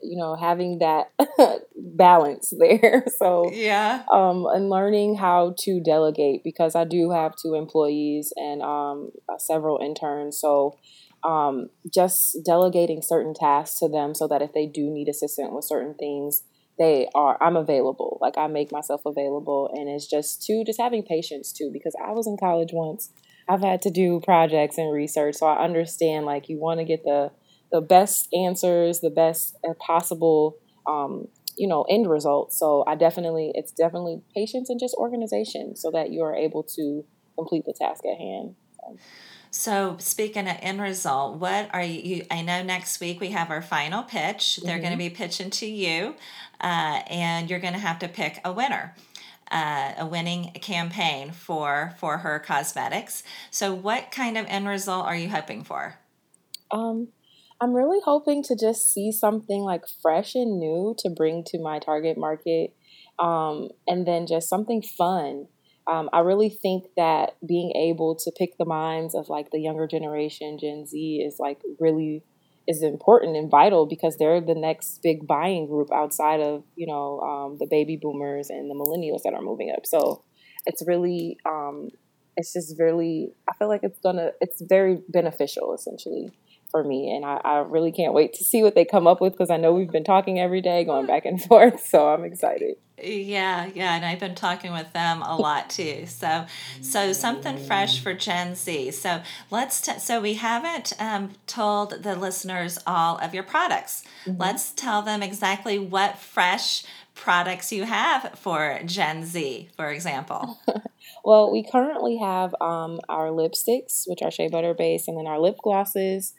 you 0.03 0.17
know, 0.17 0.35
having 0.35 0.79
that 0.79 1.13
balance 1.77 2.53
there. 2.59 3.05
So, 3.19 3.53
yeah. 3.53 4.03
Um, 4.13 4.47
and 4.47 4.69
learning 4.69 5.17
how 5.17 5.55
to 5.61 5.81
delegate 5.81 6.43
because 6.43 6.75
I 6.75 6.85
do 6.85 7.11
have 7.11 7.35
two 7.37 7.55
employees 7.55 8.33
and 8.37 8.63
um, 8.63 9.11
uh, 9.29 9.39
several 9.39 9.79
interns. 9.81 10.41
So, 10.41 10.79
um, 11.25 11.69
just 11.93 12.39
delegating 12.45 13.01
certain 13.01 13.35
tasks 13.35 13.79
to 13.79 13.89
them 13.89 14.15
so 14.15 14.27
that 14.27 14.43
if 14.43 14.53
they 14.53 14.67
do 14.67 14.91
need 14.91 15.09
assistance 15.09 15.51
with 15.53 15.65
certain 15.65 15.95
things, 15.95 16.43
they 16.79 17.07
are 17.15 17.37
i'm 17.43 17.57
available 17.57 18.19
like 18.21 18.37
i 18.39 18.47
make 18.47 18.73
myself 18.73 19.03
available 19.05 19.71
and 19.75 19.89
it's 19.89 20.07
just 20.07 20.43
to 20.43 20.65
just 20.65 20.81
having 20.81 21.03
patience 21.03 21.53
too 21.53 21.71
because 21.73 21.95
i 22.05 22.11
was 22.13 22.27
in 22.27 22.37
college 22.37 22.71
once 22.73 23.11
I've 23.53 23.61
had 23.61 23.83
to 23.83 23.91
do 23.91 24.21
projects 24.21 24.79
and 24.79 24.91
research, 24.91 25.35
so 25.35 25.47
I 25.47 25.63
understand 25.63 26.25
like 26.25 26.49
you 26.49 26.59
want 26.59 26.81
to 26.81 26.85
get 26.85 27.05
the 27.05 27.31
the 27.71 27.83
best 27.83 28.29
answers, 28.33 29.01
the 29.01 29.11
best 29.11 29.57
uh, 29.69 29.75
possible 29.75 30.57
um, 30.87 31.29
you 31.59 31.69
know 31.69 31.83
end 31.83 32.09
result. 32.09 32.55
So 32.55 32.83
I 32.87 32.95
definitely 32.95 33.53
it's 33.55 33.73
definitely 33.73 34.23
patience 34.35 34.71
and 34.71 34.81
just 34.81 34.95
organization 34.95 35.77
so 35.77 35.91
that 35.91 36.11
you 36.11 36.23
are 36.23 36.35
able 36.35 36.63
to 36.77 37.05
complete 37.37 37.65
the 37.67 37.75
task 37.79 38.05
at 38.07 38.19
hand. 38.19 38.55
So. 38.81 38.99
So 39.55 39.97
speaking 39.99 40.49
of 40.49 40.57
end 40.61 40.81
result, 40.81 41.39
what 41.39 41.69
are 41.75 41.85
you? 41.85 42.25
I 42.31 42.41
know 42.41 42.63
next 42.63 43.01
week 43.01 43.21
we 43.21 43.29
have 43.33 43.51
our 43.51 43.61
final 43.61 44.03
pitch. 44.03 44.57
They're 44.57 44.77
mm-hmm. 44.77 44.83
going 44.83 44.93
to 44.93 44.99
be 44.99 45.11
pitching 45.11 45.51
to 45.51 45.67
you, 45.67 46.15
uh, 46.59 47.03
and 47.07 47.51
you're 47.51 47.61
going 47.61 47.75
to 47.75 47.79
have 47.79 47.99
to 47.99 48.09
pick 48.09 48.41
a 48.47 48.51
winner 48.51 48.95
uh, 49.53 49.93
a 49.99 50.07
winning 50.07 50.51
campaign 50.55 51.31
for 51.31 51.95
for 51.99 52.19
her 52.19 52.39
cosmetics. 52.41 53.23
So, 53.51 53.75
what 53.75 54.11
kind 54.11 54.39
of 54.39 54.47
end 54.47 54.67
result 54.67 55.07
are 55.07 55.17
you 55.17 55.29
hoping 55.29 55.63
for? 55.63 55.99
Um, 56.71 57.09
I'm 57.61 57.75
really 57.75 58.01
hoping 58.05 58.43
to 58.45 58.57
just 58.57 58.93
see 58.93 59.13
something 59.13 59.61
like 59.61 59.85
fresh 60.03 60.35
and 60.35 60.59
new 60.59 60.97
to 60.99 61.11
bring 61.11 61.45
to 61.49 61.61
my 61.61 61.79
target 61.79 62.17
market, 62.19 62.75
um, 63.19 63.69
and 63.87 64.07
then 64.07 64.27
just 64.27 64.49
something 64.49 64.83
fun. 64.83 65.47
Um, 65.87 66.09
I 66.13 66.21
really 66.21 66.49
think 66.49 66.85
that 66.97 67.37
being 67.47 67.73
able 67.77 68.17
to 68.17 68.33
pick 68.37 68.57
the 68.59 68.65
minds 68.65 69.15
of 69.15 69.29
like 69.29 69.51
the 69.51 69.61
younger 69.61 69.87
generation, 69.87 70.59
Gen 70.59 70.87
Z, 70.87 71.25
is 71.27 71.37
like 71.39 71.61
really 71.79 72.23
is 72.69 72.83
important 72.83 73.37
and 73.37 73.51
vital 73.51 73.87
because 73.87 74.17
they're 74.17 74.41
the 74.41 74.55
next 74.55 75.01
big 75.03 75.27
buying 75.27 75.67
group 75.67 75.93
outside 75.93 76.41
of 76.41 76.65
you 76.77 76.87
know 76.87 77.21
um, 77.21 77.57
the 77.59 77.67
baby 77.67 77.99
boomers 78.01 78.51
and 78.51 78.71
the 78.71 78.75
millennials 78.75 79.23
that 79.25 79.35
are 79.35 79.43
moving 79.43 79.73
up. 79.77 79.87
So 79.87 80.23
it's 80.67 80.83
really 80.87 81.39
um, 81.45 81.91
it's 82.37 82.53
just 82.53 82.79
really 82.79 83.33
I 83.49 83.55
feel 83.55 83.69
like 83.69 83.83
it's 83.83 83.99
gonna 84.01 84.31
it's 84.41 84.63
very 84.63 85.01
beneficial 85.09 85.75
essentially 85.75 86.31
for 86.71 86.83
me 86.83 87.15
and 87.15 87.25
I, 87.25 87.41
I 87.45 87.59
really 87.59 87.93
can't 87.93 88.15
wait 88.15 88.33
to 88.35 88.45
see 88.45 88.63
what 88.63 88.75
they 88.75 88.87
come 88.87 89.07
up 89.07 89.21
with 89.21 89.35
because 89.35 89.51
I 89.51 89.59
know 89.59 89.75
we've 89.75 89.91
been 89.91 90.05
talking 90.05 90.41
every 90.41 90.63
day 90.63 90.85
going 90.85 91.07
back 91.07 91.27
and 91.27 91.41
forth 91.41 91.87
so 91.87 92.09
I'm 92.09 92.25
excited. 92.25 92.77
Yeah, 93.03 93.69
yeah, 93.75 93.97
and 93.97 94.05
I've 94.05 94.21
been 94.21 94.37
talking 94.37 94.73
with 94.73 94.93
them 94.93 95.23
a 95.23 95.37
lot 95.37 95.71
too. 95.71 96.07
So, 96.07 96.47
so 96.81 97.13
something 97.13 97.59
fresh 97.59 98.01
for 98.01 98.15
Gen 98.15 98.55
Z. 98.55 98.93
So 98.93 99.23
let's. 99.51 99.81
T- 99.81 99.99
so 99.99 100.21
we 100.21 100.35
haven't 100.35 100.93
um, 101.01 101.33
told 101.47 102.03
the 102.03 102.15
listeners 102.15 102.79
all 102.87 103.19
of 103.19 103.35
your 103.35 103.43
products. 103.43 104.05
Mm-hmm. 104.25 104.41
Let's 104.41 104.71
tell 104.71 105.03
them 105.03 105.23
exactly 105.23 105.79
what 105.79 106.19
fresh 106.19 106.85
products 107.15 107.73
you 107.73 107.85
have 107.85 108.39
for 108.39 108.81
Gen 108.85 109.25
Z, 109.25 109.69
for 109.77 109.91
example. 109.91 110.61
well, 111.25 111.51
we 111.51 111.65
currently 111.65 112.19
have 112.19 112.55
um, 112.61 113.01
our 113.09 113.29
lipsticks, 113.29 114.05
which 114.07 114.23
are 114.23 114.31
shea 114.31 114.49
butter 114.49 114.75
based, 114.75 115.09
and 115.09 115.19
then 115.19 115.27
our 115.27 115.41
lip 115.41 115.57
glosses. 115.63 116.35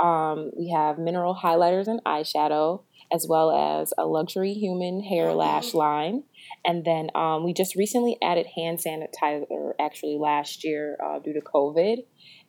Um, 0.00 0.50
we 0.56 0.70
have 0.70 0.98
mineral 0.98 1.34
highlighters 1.34 1.86
and 1.86 2.02
eyeshadow 2.04 2.82
as 3.14 3.26
well 3.28 3.52
as 3.52 3.92
a 3.96 4.04
luxury 4.04 4.52
human 4.52 5.00
hair 5.00 5.32
lash 5.32 5.72
line. 5.72 6.24
And 6.64 6.84
then 6.84 7.10
um, 7.14 7.44
we 7.44 7.52
just 7.52 7.76
recently 7.76 8.18
added 8.20 8.46
hand 8.56 8.80
sanitizer 8.84 9.72
actually 9.80 10.18
last 10.20 10.64
year 10.64 10.98
uh, 11.04 11.20
due 11.20 11.32
to 11.32 11.40
COVID. 11.40 11.98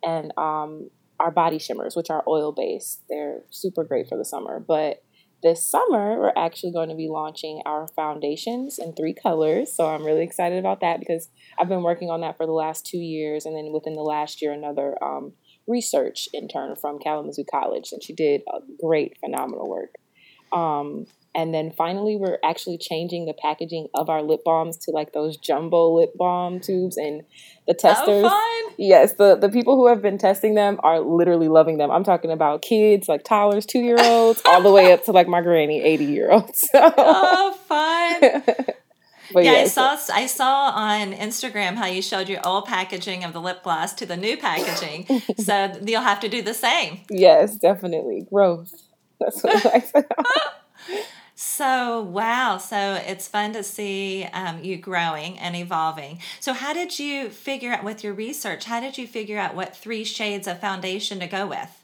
And 0.04 0.34
um, 0.38 0.90
our 1.20 1.30
body 1.30 1.60
shimmers, 1.60 1.96
which 1.96 2.10
are 2.10 2.24
oil 2.28 2.52
based. 2.52 3.04
They're 3.10 3.44
super 3.52 3.84
great 3.84 4.08
for 4.10 4.18
the 4.18 4.26
summer. 4.26 4.60
But 4.60 5.04
this 5.44 5.64
summer, 5.64 6.20
we're 6.20 6.34
actually 6.36 6.72
going 6.72 6.90
to 6.90 6.96
be 6.96 7.10
launching 7.10 7.62
our 7.68 7.88
foundations 7.96 8.80
in 8.80 8.94
three 8.94 9.14
colors. 9.14 9.72
So 9.72 9.88
I'm 9.88 10.04
really 10.04 10.24
excited 10.24 10.58
about 10.58 10.82
that 10.82 11.00
because 11.00 11.30
I've 11.60 11.70
been 11.70 11.84
working 11.84 12.10
on 12.10 12.22
that 12.22 12.38
for 12.38 12.48
the 12.48 12.52
last 12.54 12.88
two 12.88 12.98
years. 12.98 13.46
And 13.46 13.56
then 13.56 13.72
within 13.72 13.94
the 13.94 14.02
last 14.02 14.42
year, 14.42 14.52
another 14.52 14.96
um, 15.04 15.34
research 15.68 16.28
intern 16.34 16.76
from 16.76 16.98
Kalamazoo 16.98 17.46
College. 17.50 17.90
And 17.92 18.02
she 18.02 18.14
did 18.14 18.42
a 18.52 18.60
great, 18.82 19.18
phenomenal 19.20 19.70
work. 19.70 19.92
Um, 20.56 21.06
and 21.36 21.54
then 21.54 21.72
finally, 21.72 22.16
we're 22.16 22.38
actually 22.44 22.78
changing 22.78 23.26
the 23.26 23.34
packaging 23.34 23.90
of 23.94 24.10
our 24.10 24.22
lip 24.22 24.40
balms 24.46 24.78
to 24.78 24.92
like 24.92 25.12
those 25.12 25.36
jumbo 25.36 26.00
lip 26.00 26.14
balm 26.16 26.62
tubes. 26.62 26.96
And 26.96 27.24
the 27.68 27.74
testers, 27.74 28.24
oh, 28.26 28.72
yes, 28.78 29.14
the, 29.14 29.36
the 29.36 29.50
people 29.50 29.76
who 29.76 29.88
have 29.88 30.02
been 30.02 30.18
testing 30.18 30.56
them 30.56 30.80
are 30.82 31.02
literally 31.02 31.50
loving 31.50 31.78
them. 31.78 31.92
I'm 31.92 32.06
talking 32.06 32.32
about 32.32 32.62
kids, 32.62 33.10
like 33.10 33.26
toddlers, 33.26 33.66
two 33.66 33.80
year 33.80 33.98
olds, 34.00 34.42
all 34.46 34.62
the 34.62 34.72
way 34.72 34.94
up 34.94 35.04
to 35.06 35.12
like 35.12 35.28
my 35.28 35.42
granny, 35.42 35.82
80 35.84 36.06
year 36.06 36.32
olds. 36.32 36.64
So. 36.76 36.94
Oh, 36.98 37.54
fun. 37.68 38.44
But 39.34 39.44
yeah, 39.44 39.54
I 39.54 39.68
saw 39.68 39.98
I 40.14 40.28
saw 40.28 40.70
on 40.70 41.14
Instagram 41.14 41.76
how 41.76 41.88
you 41.88 42.02
showed 42.02 42.30
your 42.30 42.46
old 42.46 42.66
packaging 42.66 43.24
of 43.24 43.34
the 43.34 43.42
lip 43.42 43.64
gloss 43.64 43.94
to 43.96 44.06
the 44.06 44.18
new 44.18 44.38
packaging. 44.38 45.22
so 45.38 45.74
you'll 45.84 46.02
have 46.02 46.20
to 46.22 46.30
do 46.30 46.42
the 46.42 46.54
same. 46.54 47.00
Yes, 47.10 47.56
definitely. 47.56 48.28
Growth. 48.30 48.72
That's 49.20 49.44
what 49.44 49.66
I 49.66 49.70
like. 49.70 50.12
So, 51.38 52.02
wow. 52.02 52.58
So 52.58 52.96
it's 53.06 53.28
fun 53.28 53.52
to 53.54 53.64
see 53.64 54.24
um, 54.32 54.64
you 54.64 54.78
growing 54.78 55.38
and 55.38 55.54
evolving. 55.56 56.20
So, 56.40 56.54
how 56.54 56.74
did 56.74 56.98
you 56.98 57.30
figure 57.30 57.74
out 57.74 57.84
with 57.84 58.06
your 58.06 58.14
research? 58.14 58.64
How 58.64 58.80
did 58.80 58.98
you 58.98 59.06
figure 59.06 59.38
out 59.38 59.54
what 59.54 59.76
three 59.76 60.06
shades 60.06 60.48
of 60.48 60.62
foundation 60.62 61.20
to 61.20 61.28
go 61.28 61.46
with? 61.46 61.84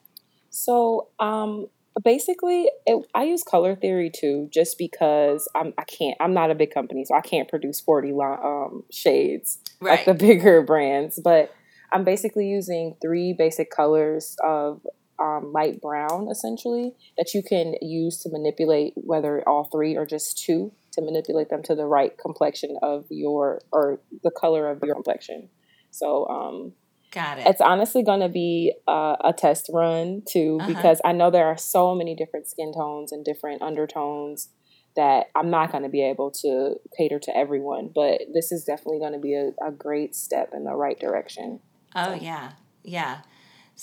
So, 0.50 1.10
um, 1.20 1.68
basically, 2.02 2.70
it, 2.86 3.06
I 3.14 3.24
use 3.24 3.44
color 3.44 3.76
theory 3.76 4.10
too, 4.10 4.48
just 4.52 4.78
because 4.78 5.50
I'm 5.54 5.74
I 5.78 5.84
can't 5.84 6.16
I'm 6.22 6.34
not 6.34 6.50
a 6.50 6.56
big 6.56 6.74
company, 6.74 7.04
so 7.04 7.16
I 7.16 7.22
can't 7.22 7.50
produce 7.50 7.82
forty 7.82 8.14
um, 8.14 8.84
shades 8.90 9.60
right. 9.82 9.98
like 9.98 10.06
the 10.06 10.14
bigger 10.28 10.62
brands. 10.62 11.20
But 11.22 11.54
I'm 11.92 12.06
basically 12.06 12.48
using 12.48 12.96
three 13.02 13.34
basic 13.38 13.70
colors 13.70 14.38
of 14.44 14.82
um, 15.22 15.52
light 15.54 15.82
brown 15.82 16.28
essentially 16.32 16.94
that 17.18 17.34
you 17.34 17.44
can 17.44 17.76
use 17.82 18.18
to 18.24 18.30
manipulate 18.32 18.94
whether 18.96 19.48
all 19.48 19.70
three 19.72 19.96
or 19.96 20.06
just 20.06 20.44
two 20.44 20.72
to 20.94 21.02
manipulate 21.02 21.50
them 21.50 21.62
to 21.64 21.76
the 21.76 21.86
right 21.86 22.18
complexion 22.18 22.78
of 22.82 23.06
your 23.10 23.62
or 23.72 24.02
the 24.24 24.32
color 24.32 24.70
of 24.70 24.82
your 24.84 24.96
complexion. 24.96 25.50
So 25.92 26.28
um, 26.28 26.74
Got 27.12 27.40
it. 27.40 27.48
It's 27.48 27.60
honestly 27.60 28.04
going 28.04 28.22
to 28.22 28.30
be 28.30 28.74
uh, 28.88 29.18
a 29.22 29.34
test 29.38 29.70
run 29.74 30.24
too, 30.28 30.58
uh-huh. 30.62 30.68
because 30.74 31.02
I 31.04 31.12
know 31.12 31.30
there 31.30 31.48
are 31.48 31.58
so 31.58 31.94
many 31.94 32.16
different 32.16 32.48
skin 32.48 32.72
tones 32.74 33.12
and 33.12 33.26
different 33.26 33.62
undertones 33.62 34.50
that 34.96 35.28
I'm 35.36 35.50
not 35.50 35.72
going 35.72 35.84
to 35.84 35.90
be 35.90 36.04
able 36.04 36.32
to 36.42 36.76
cater 36.98 37.20
to 37.20 37.36
everyone, 37.36 37.92
but 37.94 38.22
this 38.34 38.52
is 38.52 38.64
definitely 38.64 39.00
going 39.00 39.14
to 39.14 39.20
be 39.20 39.36
a, 39.36 39.52
a 39.66 39.72
great 39.72 40.16
step 40.16 40.52
in 40.54 40.64
the 40.64 40.74
right 40.74 41.00
direction. 41.00 41.60
Oh, 41.96 42.18
so. 42.18 42.24
yeah. 42.24 42.52
Yeah. 42.84 43.20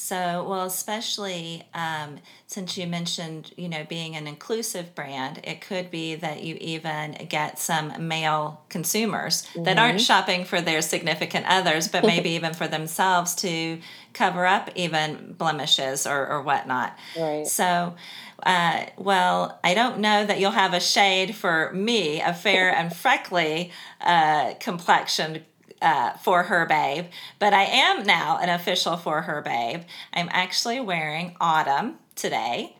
So, 0.00 0.46
well, 0.48 0.64
especially 0.64 1.64
um, 1.74 2.20
since 2.46 2.78
you 2.78 2.86
mentioned, 2.86 3.52
you 3.56 3.68
know, 3.68 3.84
being 3.88 4.14
an 4.14 4.28
inclusive 4.28 4.94
brand, 4.94 5.40
it 5.42 5.60
could 5.60 5.90
be 5.90 6.14
that 6.14 6.44
you 6.44 6.56
even 6.60 7.26
get 7.28 7.58
some 7.58 8.06
male 8.06 8.62
consumers 8.68 9.42
mm-hmm. 9.46 9.64
that 9.64 9.76
aren't 9.76 10.00
shopping 10.00 10.44
for 10.44 10.60
their 10.60 10.82
significant 10.82 11.46
others, 11.48 11.88
but 11.88 12.04
maybe 12.06 12.30
even 12.30 12.54
for 12.54 12.68
themselves 12.68 13.34
to 13.34 13.80
cover 14.12 14.46
up 14.46 14.70
even 14.76 15.34
blemishes 15.36 16.06
or, 16.06 16.28
or 16.28 16.42
whatnot. 16.42 16.96
Right. 17.18 17.44
So, 17.44 17.96
uh, 18.44 18.84
well, 18.98 19.58
I 19.64 19.74
don't 19.74 19.98
know 19.98 20.24
that 20.24 20.38
you'll 20.38 20.52
have 20.52 20.74
a 20.74 20.80
shade 20.80 21.34
for 21.34 21.72
me, 21.72 22.20
a 22.20 22.32
fair 22.32 22.72
and 22.72 22.94
freckly 22.94 23.72
uh, 24.00 24.54
complexioned 24.60 25.42
uh, 25.80 26.12
for 26.14 26.44
her 26.44 26.66
babe, 26.66 27.06
but 27.38 27.52
I 27.52 27.64
am 27.64 28.04
now 28.04 28.38
an 28.38 28.48
official 28.48 28.96
for 28.96 29.22
her 29.22 29.40
babe. 29.42 29.82
I'm 30.12 30.28
actually 30.30 30.80
wearing 30.80 31.36
autumn 31.40 31.96
today. 32.14 32.76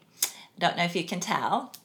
Don't 0.59 0.77
know 0.77 0.85
if 0.85 0.97
you 0.97 1.05
can 1.05 1.21
tell. 1.21 1.73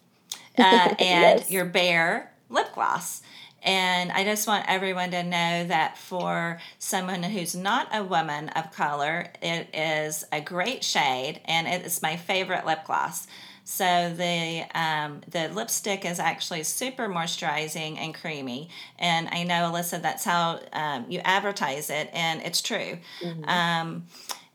Uh, 0.56 0.94
and 1.00 1.40
yes. 1.40 1.50
your 1.50 1.66
bare 1.66 2.32
lip 2.48 2.68
gloss. 2.76 3.24
And 3.64 4.12
I 4.12 4.24
just 4.24 4.48
want 4.48 4.66
everyone 4.68 5.12
to 5.12 5.24
know 5.24 5.66
that 5.66 5.98
for 5.98 6.60
someone 6.78 7.24
who's 7.24 7.56
not 7.56 7.88
a 7.92 8.04
woman 8.04 8.50
of 8.50 8.72
color, 8.72 9.32
it 9.42 9.74
is 9.74 10.26
a 10.32 10.42
great 10.42 10.84
shade 10.84 11.40
and 11.46 11.68
it 11.68 11.86
is 11.86 12.02
my 12.02 12.18
favorite 12.18 12.66
lip 12.66 12.84
gloss. 12.86 13.26
So 13.64 14.14
the 14.16 14.66
um, 14.76 15.22
the 15.28 15.48
lipstick 15.50 16.06
is 16.06 16.20
actually 16.20 16.64
super 16.64 17.08
moisturizing 17.08 17.98
and 17.98 18.14
creamy. 18.14 18.70
And 19.00 19.30
I 19.30 19.44
know 19.44 19.72
Alyssa, 19.72 20.02
that's 20.02 20.26
how 20.26 20.60
um, 20.74 21.06
you 21.10 21.20
advertise 21.24 21.90
it, 21.90 22.10
and 22.14 22.42
it's 22.42 22.62
true. 22.62 22.98
Mm-hmm. 23.22 23.46
Um, 23.46 24.08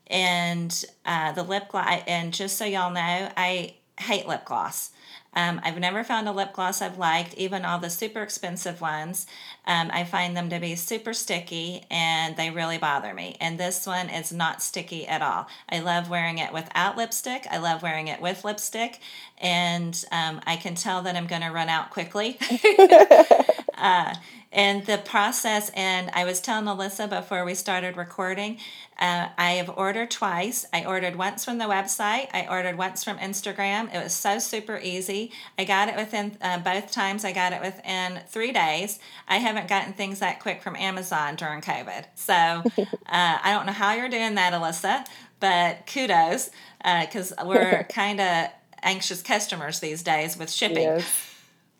and 0.08 0.84
uh, 1.04 1.32
the 1.32 1.42
lip 1.42 1.68
gloss, 1.68 2.02
and 2.06 2.32
just 2.32 2.56
so 2.56 2.64
y'all 2.64 2.92
know, 2.92 3.30
I 3.36 3.74
hate 3.98 4.26
lip 4.28 4.44
gloss. 4.44 4.90
Um, 5.34 5.60
I've 5.62 5.78
never 5.78 6.02
found 6.02 6.28
a 6.28 6.32
lip 6.32 6.52
gloss 6.52 6.82
I've 6.82 6.98
liked, 6.98 7.34
even 7.34 7.64
all 7.64 7.78
the 7.78 7.90
super 7.90 8.22
expensive 8.22 8.80
ones. 8.80 9.26
Um, 9.66 9.90
I 9.92 10.04
find 10.04 10.36
them 10.36 10.50
to 10.50 10.58
be 10.58 10.74
super 10.74 11.12
sticky 11.12 11.84
and 11.90 12.36
they 12.36 12.50
really 12.50 12.78
bother 12.78 13.14
me. 13.14 13.36
And 13.40 13.58
this 13.58 13.86
one 13.86 14.08
is 14.08 14.32
not 14.32 14.62
sticky 14.62 15.06
at 15.06 15.22
all. 15.22 15.46
I 15.68 15.80
love 15.80 16.10
wearing 16.10 16.38
it 16.38 16.52
without 16.52 16.96
lipstick. 16.96 17.46
I 17.50 17.58
love 17.58 17.82
wearing 17.82 18.08
it 18.08 18.20
with 18.20 18.44
lipstick. 18.44 19.00
And 19.38 20.02
um, 20.10 20.40
I 20.46 20.56
can 20.56 20.74
tell 20.74 21.02
that 21.02 21.16
I'm 21.16 21.26
going 21.26 21.42
to 21.42 21.50
run 21.50 21.68
out 21.68 21.90
quickly. 21.90 22.38
uh, 23.78 24.14
and 24.50 24.86
the 24.86 24.96
process, 24.98 25.70
and 25.74 26.10
I 26.14 26.24
was 26.24 26.40
telling 26.40 26.64
Alyssa 26.64 27.08
before 27.08 27.44
we 27.44 27.54
started 27.54 27.98
recording, 27.98 28.58
uh, 28.98 29.28
I 29.36 29.52
have 29.52 29.68
ordered 29.76 30.10
twice. 30.10 30.64
I 30.72 30.86
ordered 30.86 31.16
once 31.16 31.44
from 31.44 31.58
the 31.58 31.66
website, 31.66 32.28
I 32.32 32.46
ordered 32.48 32.78
once 32.78 33.04
from 33.04 33.18
Instagram. 33.18 33.94
It 33.94 34.02
was 34.02 34.14
so 34.14 34.38
super 34.38 34.80
easy. 34.82 35.32
I 35.58 35.64
got 35.64 35.88
it 35.88 35.96
within 35.96 36.38
uh, 36.40 36.60
both 36.60 36.90
times, 36.90 37.26
I 37.26 37.32
got 37.32 37.52
it 37.52 37.60
within 37.60 38.20
three 38.28 38.52
days. 38.52 38.98
I 39.28 39.36
haven't 39.36 39.68
gotten 39.68 39.92
things 39.92 40.20
that 40.20 40.40
quick 40.40 40.62
from 40.62 40.76
Amazon 40.76 41.36
during 41.36 41.60
COVID. 41.60 42.06
So 42.14 42.32
uh, 42.32 42.62
I 43.06 43.52
don't 43.52 43.66
know 43.66 43.72
how 43.72 43.92
you're 43.92 44.08
doing 44.08 44.34
that, 44.36 44.54
Alyssa, 44.54 45.06
but 45.40 45.86
kudos 45.86 46.50
because 46.82 47.32
uh, 47.32 47.44
we're 47.44 47.84
kind 47.90 48.18
of 48.20 48.48
anxious 48.82 49.22
customers 49.22 49.80
these 49.80 50.02
days 50.02 50.38
with 50.38 50.50
shipping. 50.50 50.84
Yes. 50.84 51.27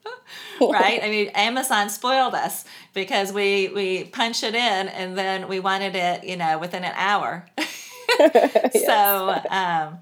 right? 0.60 1.00
I 1.02 1.08
mean, 1.08 1.28
Amazon 1.28 1.90
spoiled 1.90 2.34
us 2.34 2.64
because 2.94 3.32
we 3.32 3.68
we 3.68 4.04
punch 4.04 4.42
it 4.42 4.54
in 4.54 4.88
and 4.88 5.16
then 5.16 5.48
we 5.48 5.60
wanted 5.60 5.94
it, 5.96 6.24
you 6.24 6.36
know, 6.36 6.58
within 6.58 6.84
an 6.84 6.94
hour. 6.94 7.46
so, 8.72 9.40
um, 9.50 9.98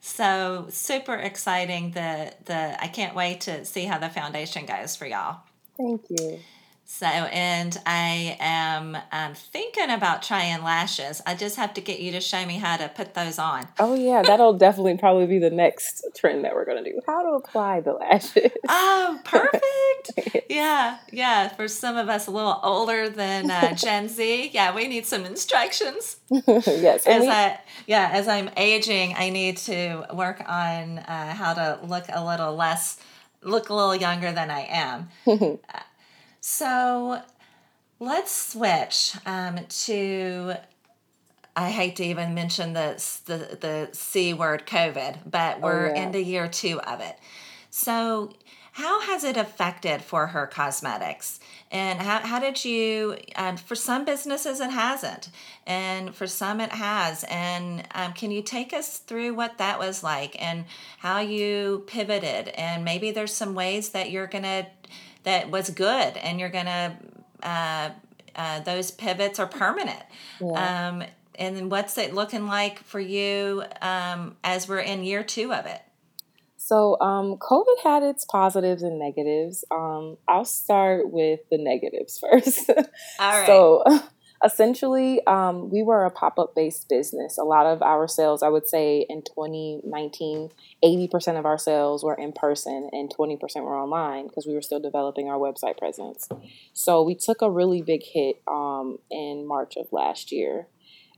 so 0.00 0.66
super 0.70 1.14
exciting. 1.14 1.92
The 1.92 2.32
the 2.44 2.82
I 2.82 2.88
can't 2.88 3.14
wait 3.14 3.42
to 3.42 3.64
see 3.64 3.84
how 3.84 3.98
the 3.98 4.08
foundation 4.08 4.66
goes 4.66 4.96
for 4.96 5.06
y'all. 5.06 5.40
Thank 5.76 6.02
you. 6.10 6.38
So, 6.84 7.06
and 7.06 7.76
I 7.86 8.36
am 8.38 8.96
um, 9.12 9.34
thinking 9.34 9.90
about 9.90 10.22
trying 10.22 10.62
lashes. 10.62 11.22
I 11.26 11.34
just 11.34 11.56
have 11.56 11.72
to 11.74 11.80
get 11.80 12.00
you 12.00 12.12
to 12.12 12.20
show 12.20 12.44
me 12.44 12.58
how 12.58 12.76
to 12.76 12.88
put 12.88 13.14
those 13.14 13.38
on. 13.38 13.66
Oh, 13.78 13.94
yeah. 13.94 14.22
That'll 14.22 14.52
definitely 14.52 14.98
probably 14.98 15.26
be 15.26 15.38
the 15.38 15.50
next 15.50 16.04
trend 16.14 16.44
that 16.44 16.54
we're 16.54 16.66
going 16.66 16.84
to 16.84 16.92
do. 16.92 17.00
How 17.06 17.22
to 17.22 17.30
apply 17.30 17.80
the 17.80 17.94
lashes. 17.94 18.52
Oh, 18.68 19.18
perfect. 19.24 20.44
yeah. 20.50 20.98
Yeah. 21.10 21.48
For 21.48 21.66
some 21.66 21.96
of 21.96 22.08
us 22.08 22.26
a 22.26 22.30
little 22.30 22.60
older 22.62 23.08
than 23.08 23.50
uh, 23.50 23.74
Gen 23.74 24.08
Z, 24.08 24.50
yeah, 24.52 24.74
we 24.74 24.86
need 24.86 25.06
some 25.06 25.24
instructions. 25.24 26.16
yes. 26.30 27.06
As 27.06 27.22
we- 27.22 27.28
I, 27.30 27.58
yeah, 27.86 28.10
as 28.12 28.28
I'm 28.28 28.50
aging, 28.56 29.14
I 29.16 29.30
need 29.30 29.56
to 29.58 30.04
work 30.14 30.42
on 30.46 30.98
uh, 30.98 31.34
how 31.34 31.54
to 31.54 31.78
look 31.86 32.04
a 32.12 32.24
little 32.24 32.54
less, 32.54 32.98
look 33.42 33.70
a 33.70 33.74
little 33.74 33.96
younger 33.96 34.30
than 34.30 34.50
I 34.50 34.66
am. 34.68 35.08
So 36.42 37.22
let's 38.00 38.52
switch 38.52 39.14
um, 39.24 39.60
to. 39.68 40.54
I 41.54 41.70
hate 41.70 41.96
to 41.96 42.04
even 42.04 42.34
mention 42.34 42.72
the 42.72 43.02
the, 43.26 43.56
the 43.60 43.88
C 43.92 44.34
word, 44.34 44.66
COVID, 44.66 45.30
but 45.30 45.58
oh, 45.58 45.60
we're 45.60 45.90
oh, 45.90 45.94
yeah. 45.94 46.02
into 46.02 46.20
year 46.20 46.48
two 46.48 46.80
of 46.80 47.00
it. 47.00 47.16
So, 47.70 48.32
how 48.72 49.02
has 49.02 49.22
it 49.22 49.36
affected 49.36 50.02
for 50.02 50.28
her 50.28 50.48
cosmetics? 50.48 51.38
And 51.70 52.00
how, 52.00 52.18
how 52.18 52.38
did 52.40 52.64
you, 52.64 53.16
um, 53.36 53.56
for 53.56 53.74
some 53.74 54.04
businesses, 54.04 54.60
it 54.60 54.70
hasn't. 54.70 55.30
And 55.66 56.14
for 56.14 56.26
some, 56.26 56.60
it 56.60 56.72
has. 56.72 57.24
And 57.30 57.86
um, 57.94 58.12
can 58.14 58.30
you 58.30 58.42
take 58.42 58.74
us 58.74 58.98
through 58.98 59.32
what 59.34 59.56
that 59.58 59.78
was 59.78 60.02
like 60.02 60.36
and 60.42 60.64
how 60.98 61.20
you 61.20 61.84
pivoted? 61.86 62.48
And 62.48 62.84
maybe 62.84 63.10
there's 63.10 63.34
some 63.34 63.54
ways 63.54 63.90
that 63.90 64.10
you're 64.10 64.26
going 64.26 64.44
to 64.44 64.66
that 65.24 65.50
was 65.50 65.70
good 65.70 66.16
and 66.16 66.40
you're 66.40 66.48
going 66.48 66.66
to 66.66 66.96
uh, 67.42 67.90
uh, 68.34 68.60
those 68.60 68.90
pivots 68.90 69.38
are 69.38 69.46
permanent. 69.46 70.02
Yeah. 70.40 70.88
um, 70.88 71.04
and 71.34 71.70
what's 71.70 71.96
it 71.98 72.14
looking 72.14 72.46
like 72.46 72.82
for 72.84 73.00
you 73.00 73.64
um, 73.80 74.36
as 74.44 74.68
we're 74.68 74.80
in 74.80 75.02
year 75.02 75.22
two 75.22 75.52
of 75.52 75.66
it? 75.66 75.80
So 76.56 76.98
um, 77.00 77.36
covid 77.38 77.82
had 77.82 78.02
its 78.02 78.24
positives 78.24 78.82
and 78.82 78.98
negatives. 78.98 79.64
Um, 79.70 80.16
i'll 80.28 80.44
start 80.44 81.10
with 81.10 81.40
the 81.50 81.58
negatives 81.58 82.18
first. 82.32 82.70
All 82.70 82.84
right. 83.18 83.46
So 83.46 83.84
essentially, 84.44 85.24
um, 85.26 85.70
we 85.70 85.82
were 85.82 86.04
a 86.04 86.10
pop 86.10 86.38
up 86.38 86.54
based 86.54 86.88
business. 86.88 87.38
A 87.38 87.44
lot 87.44 87.66
of 87.66 87.82
our 87.82 88.08
sales, 88.08 88.42
I 88.42 88.48
would 88.48 88.68
say 88.68 89.06
in 89.08 89.22
2019, 89.22 90.50
80% 90.84 91.38
of 91.38 91.46
our 91.46 91.58
sales 91.58 92.04
were 92.04 92.14
in 92.14 92.32
person 92.32 92.90
and 92.92 93.12
20% 93.14 93.38
were 93.62 93.76
online 93.76 94.28
because 94.28 94.46
we 94.46 94.54
were 94.54 94.62
still 94.62 94.80
developing 94.80 95.28
our 95.28 95.38
website 95.38 95.78
presence. 95.78 96.28
So 96.72 97.02
we 97.02 97.14
took 97.14 97.42
a 97.42 97.50
really 97.50 97.82
big 97.82 98.02
hit 98.02 98.42
um, 98.50 98.98
in 99.10 99.46
March 99.46 99.76
of 99.76 99.86
last 99.92 100.32
year. 100.32 100.68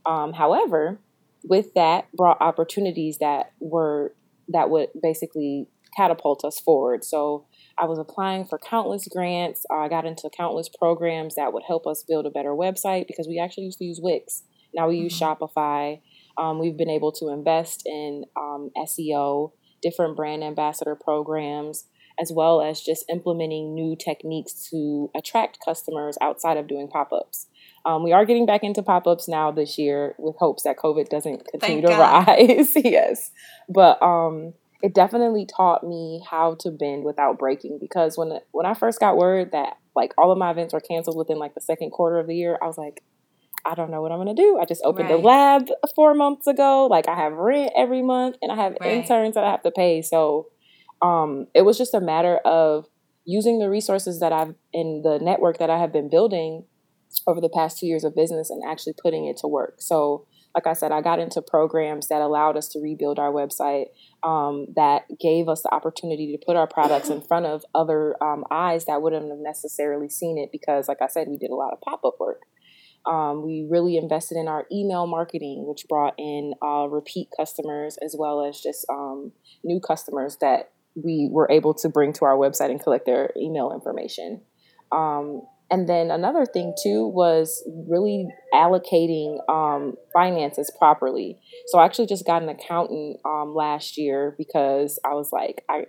Um, 0.05 0.33
however, 0.33 0.99
with 1.43 1.73
that 1.73 2.11
brought 2.15 2.41
opportunities 2.41 3.19
that 3.19 3.51
were 3.59 4.13
that 4.49 4.69
would 4.69 4.89
basically 5.01 5.67
catapult 5.95 6.43
us 6.43 6.59
forward. 6.59 7.03
So 7.03 7.45
I 7.77 7.85
was 7.85 7.99
applying 7.99 8.45
for 8.45 8.57
countless 8.57 9.07
grants. 9.07 9.65
I 9.71 9.87
got 9.87 10.05
into 10.05 10.29
countless 10.35 10.69
programs 10.69 11.35
that 11.35 11.53
would 11.53 11.63
help 11.67 11.87
us 11.87 12.03
build 12.07 12.25
a 12.25 12.29
better 12.29 12.51
website 12.51 13.07
because 13.07 13.27
we 13.27 13.39
actually 13.39 13.65
used 13.65 13.79
to 13.79 13.85
use 13.85 13.99
Wix. 14.01 14.43
Now 14.73 14.87
we 14.89 14.97
use 14.97 15.19
mm-hmm. 15.19 15.43
Shopify. 15.43 16.01
Um, 16.37 16.59
we've 16.59 16.77
been 16.77 16.89
able 16.89 17.11
to 17.13 17.29
invest 17.29 17.83
in 17.85 18.25
um, 18.37 18.71
SEO, 18.77 19.51
different 19.81 20.17
brand 20.17 20.43
ambassador 20.43 20.95
programs, 20.95 21.87
as 22.19 22.31
well 22.33 22.61
as 22.61 22.81
just 22.81 23.05
implementing 23.09 23.73
new 23.73 23.95
techniques 23.95 24.69
to 24.69 25.09
attract 25.15 25.59
customers 25.63 26.17
outside 26.21 26.57
of 26.57 26.67
doing 26.67 26.87
pop 26.87 27.11
ups. 27.13 27.47
Um, 27.85 28.03
we 28.03 28.13
are 28.13 28.25
getting 28.25 28.45
back 28.45 28.63
into 28.63 28.81
pop 28.81 29.05
ups 29.05 29.27
now 29.27 29.51
this 29.51 29.77
year 29.77 30.15
with 30.17 30.35
hopes 30.37 30.63
that 30.63 30.77
COVID 30.77 31.07
doesn't 31.09 31.45
continue 31.47 31.81
Thank 31.81 31.85
to 31.85 31.91
God. 31.91 32.27
rise. 32.27 32.71
yes. 32.75 33.31
But 33.69 34.01
um, 34.01 34.53
it 34.81 34.93
definitely 34.93 35.45
taught 35.45 35.83
me 35.83 36.21
how 36.29 36.55
to 36.59 36.71
bend 36.71 37.03
without 37.03 37.39
breaking 37.39 37.77
because 37.79 38.17
when 38.17 38.39
when 38.51 38.65
I 38.65 38.73
first 38.73 38.99
got 38.99 39.17
word 39.17 39.51
that 39.51 39.77
like 39.95 40.13
all 40.17 40.31
of 40.31 40.37
my 40.37 40.51
events 40.51 40.73
were 40.73 40.81
canceled 40.81 41.17
within 41.17 41.39
like 41.39 41.55
the 41.55 41.61
second 41.61 41.91
quarter 41.91 42.19
of 42.19 42.27
the 42.27 42.35
year, 42.35 42.57
I 42.61 42.67
was 42.67 42.77
like, 42.77 43.01
I 43.65 43.73
don't 43.75 43.89
know 43.89 44.01
what 44.01 44.11
I'm 44.11 44.19
gonna 44.19 44.35
do. 44.35 44.59
I 44.61 44.65
just 44.65 44.81
opened 44.83 45.09
right. 45.09 45.19
a 45.19 45.21
lab 45.21 45.69
four 45.95 46.13
months 46.13 46.47
ago. 46.47 46.87
Like 46.87 47.07
I 47.07 47.15
have 47.15 47.33
rent 47.33 47.71
every 47.75 48.01
month 48.01 48.35
and 48.41 48.51
I 48.51 48.55
have 48.55 48.77
right. 48.81 48.91
interns 48.91 49.35
that 49.35 49.43
I 49.43 49.51
have 49.51 49.63
to 49.63 49.71
pay. 49.71 50.01
So 50.01 50.47
um, 51.01 51.47
it 51.53 51.63
was 51.63 51.77
just 51.77 51.93
a 51.93 52.01
matter 52.01 52.37
of 52.37 52.85
using 53.25 53.59
the 53.59 53.69
resources 53.69 54.19
that 54.19 54.31
I've 54.31 54.53
in 54.71 55.01
the 55.03 55.19
network 55.19 55.57
that 55.57 55.69
I 55.69 55.79
have 55.79 55.91
been 55.91 56.09
building 56.09 56.65
over 57.25 57.41
the 57.41 57.49
past 57.49 57.79
two 57.79 57.87
years 57.87 58.03
of 58.03 58.15
business 58.15 58.49
and 58.49 58.61
actually 58.69 58.93
putting 59.01 59.25
it 59.25 59.37
to 59.37 59.47
work. 59.47 59.75
So 59.79 60.27
like 60.55 60.67
I 60.67 60.73
said, 60.73 60.93
I 60.93 61.01
got 61.01 61.19
into 61.19 61.41
programs 61.41 62.07
that 62.07 62.21
allowed 62.21 62.55
us 62.55 62.69
to 62.69 62.79
rebuild 62.79 63.19
our 63.19 63.31
website, 63.31 63.87
um, 64.23 64.67
that 64.77 65.03
gave 65.19 65.49
us 65.49 65.61
the 65.61 65.73
opportunity 65.73 66.31
to 66.31 66.45
put 66.45 66.55
our 66.55 66.65
products 66.65 67.09
in 67.09 67.21
front 67.21 67.45
of 67.45 67.65
other 67.75 68.15
um, 68.23 68.45
eyes 68.49 68.85
that 68.85 69.01
wouldn't 69.01 69.29
have 69.29 69.39
necessarily 69.39 70.09
seen 70.09 70.37
it 70.37 70.49
because, 70.53 70.87
like 70.87 71.01
I 71.01 71.07
said, 71.07 71.27
we 71.27 71.37
did 71.37 71.49
a 71.49 71.55
lot 71.55 71.73
of 71.73 71.81
pop 71.81 72.05
up 72.05 72.15
work. 72.21 72.43
Um, 73.05 73.43
we 73.43 73.67
really 73.69 73.97
invested 73.97 74.37
in 74.37 74.47
our 74.47 74.65
email 74.71 75.05
marketing, 75.05 75.65
which 75.67 75.85
brought 75.89 76.15
in 76.17 76.53
uh, 76.63 76.87
repeat 76.89 77.27
customers 77.37 77.97
as 78.03 78.15
well 78.17 78.43
as 78.43 78.61
just 78.61 78.85
um, 78.89 79.33
new 79.63 79.81
customers 79.81 80.37
that 80.39 80.71
we 80.95 81.29
were 81.29 81.51
able 81.51 81.73
to 81.73 81.89
bring 81.89 82.13
to 82.13 82.25
our 82.25 82.37
website 82.37 82.71
and 82.71 82.81
collect 82.81 83.05
their 83.05 83.31
email 83.37 83.73
information. 83.73 84.41
Um, 84.91 85.41
and 85.71 85.89
then 85.89 86.11
another 86.11 86.45
thing 86.45 86.73
too 86.81 87.07
was 87.07 87.67
really 87.87 88.27
allocating 88.53 89.37
um, 89.49 89.95
finances 90.13 90.71
properly. 90.77 91.39
So 91.67 91.79
I 91.79 91.85
actually 91.85 92.07
just 92.07 92.25
got 92.25 92.43
an 92.43 92.49
accountant 92.49 93.17
um, 93.25 93.53
last 93.55 93.97
year 93.97 94.35
because 94.37 94.99
I 95.03 95.15
was 95.15 95.31
like, 95.31 95.63
I 95.69 95.85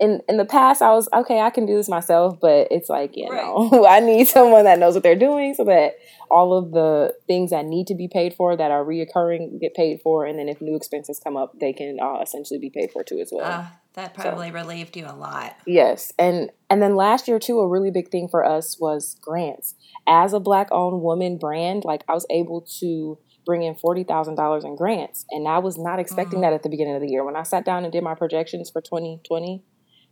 in 0.00 0.20
in 0.28 0.36
the 0.36 0.44
past 0.44 0.80
I 0.80 0.90
was 0.90 1.08
okay, 1.12 1.40
I 1.40 1.50
can 1.50 1.66
do 1.66 1.76
this 1.76 1.88
myself, 1.88 2.38
but 2.40 2.68
it's 2.70 2.88
like, 2.88 3.16
you 3.16 3.28
right. 3.28 3.42
know, 3.42 3.86
I 3.88 4.00
need 4.00 4.28
someone 4.28 4.64
that 4.64 4.78
knows 4.78 4.94
what 4.94 5.02
they're 5.02 5.16
doing 5.16 5.54
so 5.54 5.64
that 5.64 5.94
all 6.30 6.56
of 6.56 6.72
the 6.72 7.14
things 7.26 7.50
that 7.50 7.64
need 7.64 7.86
to 7.86 7.94
be 7.94 8.08
paid 8.08 8.34
for 8.34 8.56
that 8.56 8.70
are 8.70 8.84
reoccurring 8.84 9.60
get 9.60 9.74
paid 9.74 10.00
for, 10.02 10.24
and 10.26 10.38
then 10.38 10.48
if 10.48 10.60
new 10.60 10.76
expenses 10.76 11.20
come 11.22 11.36
up, 11.36 11.58
they 11.60 11.72
can 11.72 11.98
uh, 12.00 12.20
essentially 12.20 12.58
be 12.58 12.70
paid 12.70 12.90
for 12.92 13.02
too 13.02 13.18
as 13.18 13.30
well. 13.32 13.50
Uh, 13.50 13.66
that 13.94 14.14
probably 14.14 14.48
so, 14.48 14.54
relieved 14.54 14.96
you 14.96 15.06
a 15.06 15.16
lot. 15.16 15.56
Yes, 15.66 16.12
and 16.18 16.50
and 16.70 16.80
then 16.80 16.94
last 16.94 17.26
year 17.26 17.38
too, 17.38 17.58
a 17.58 17.68
really 17.68 17.90
big 17.90 18.10
thing 18.10 18.28
for 18.28 18.44
us 18.44 18.78
was 18.78 19.16
grants. 19.20 19.74
As 20.06 20.32
a 20.32 20.40
black-owned 20.40 21.02
woman 21.02 21.38
brand, 21.38 21.84
like 21.84 22.04
I 22.08 22.14
was 22.14 22.26
able 22.30 22.64
to 22.80 23.18
bring 23.44 23.62
in 23.62 23.74
forty 23.74 24.04
thousand 24.04 24.36
dollars 24.36 24.64
in 24.64 24.76
grants, 24.76 25.24
and 25.30 25.48
I 25.48 25.58
was 25.58 25.76
not 25.76 25.98
expecting 25.98 26.40
mm-hmm. 26.40 26.42
that 26.42 26.52
at 26.52 26.62
the 26.62 26.68
beginning 26.68 26.94
of 26.94 27.00
the 27.00 27.08
year. 27.08 27.24
When 27.24 27.36
I 27.36 27.42
sat 27.42 27.64
down 27.64 27.82
and 27.82 27.92
did 27.92 28.04
my 28.04 28.14
projections 28.14 28.70
for 28.70 28.80
twenty 28.80 29.20
twenty, 29.26 29.64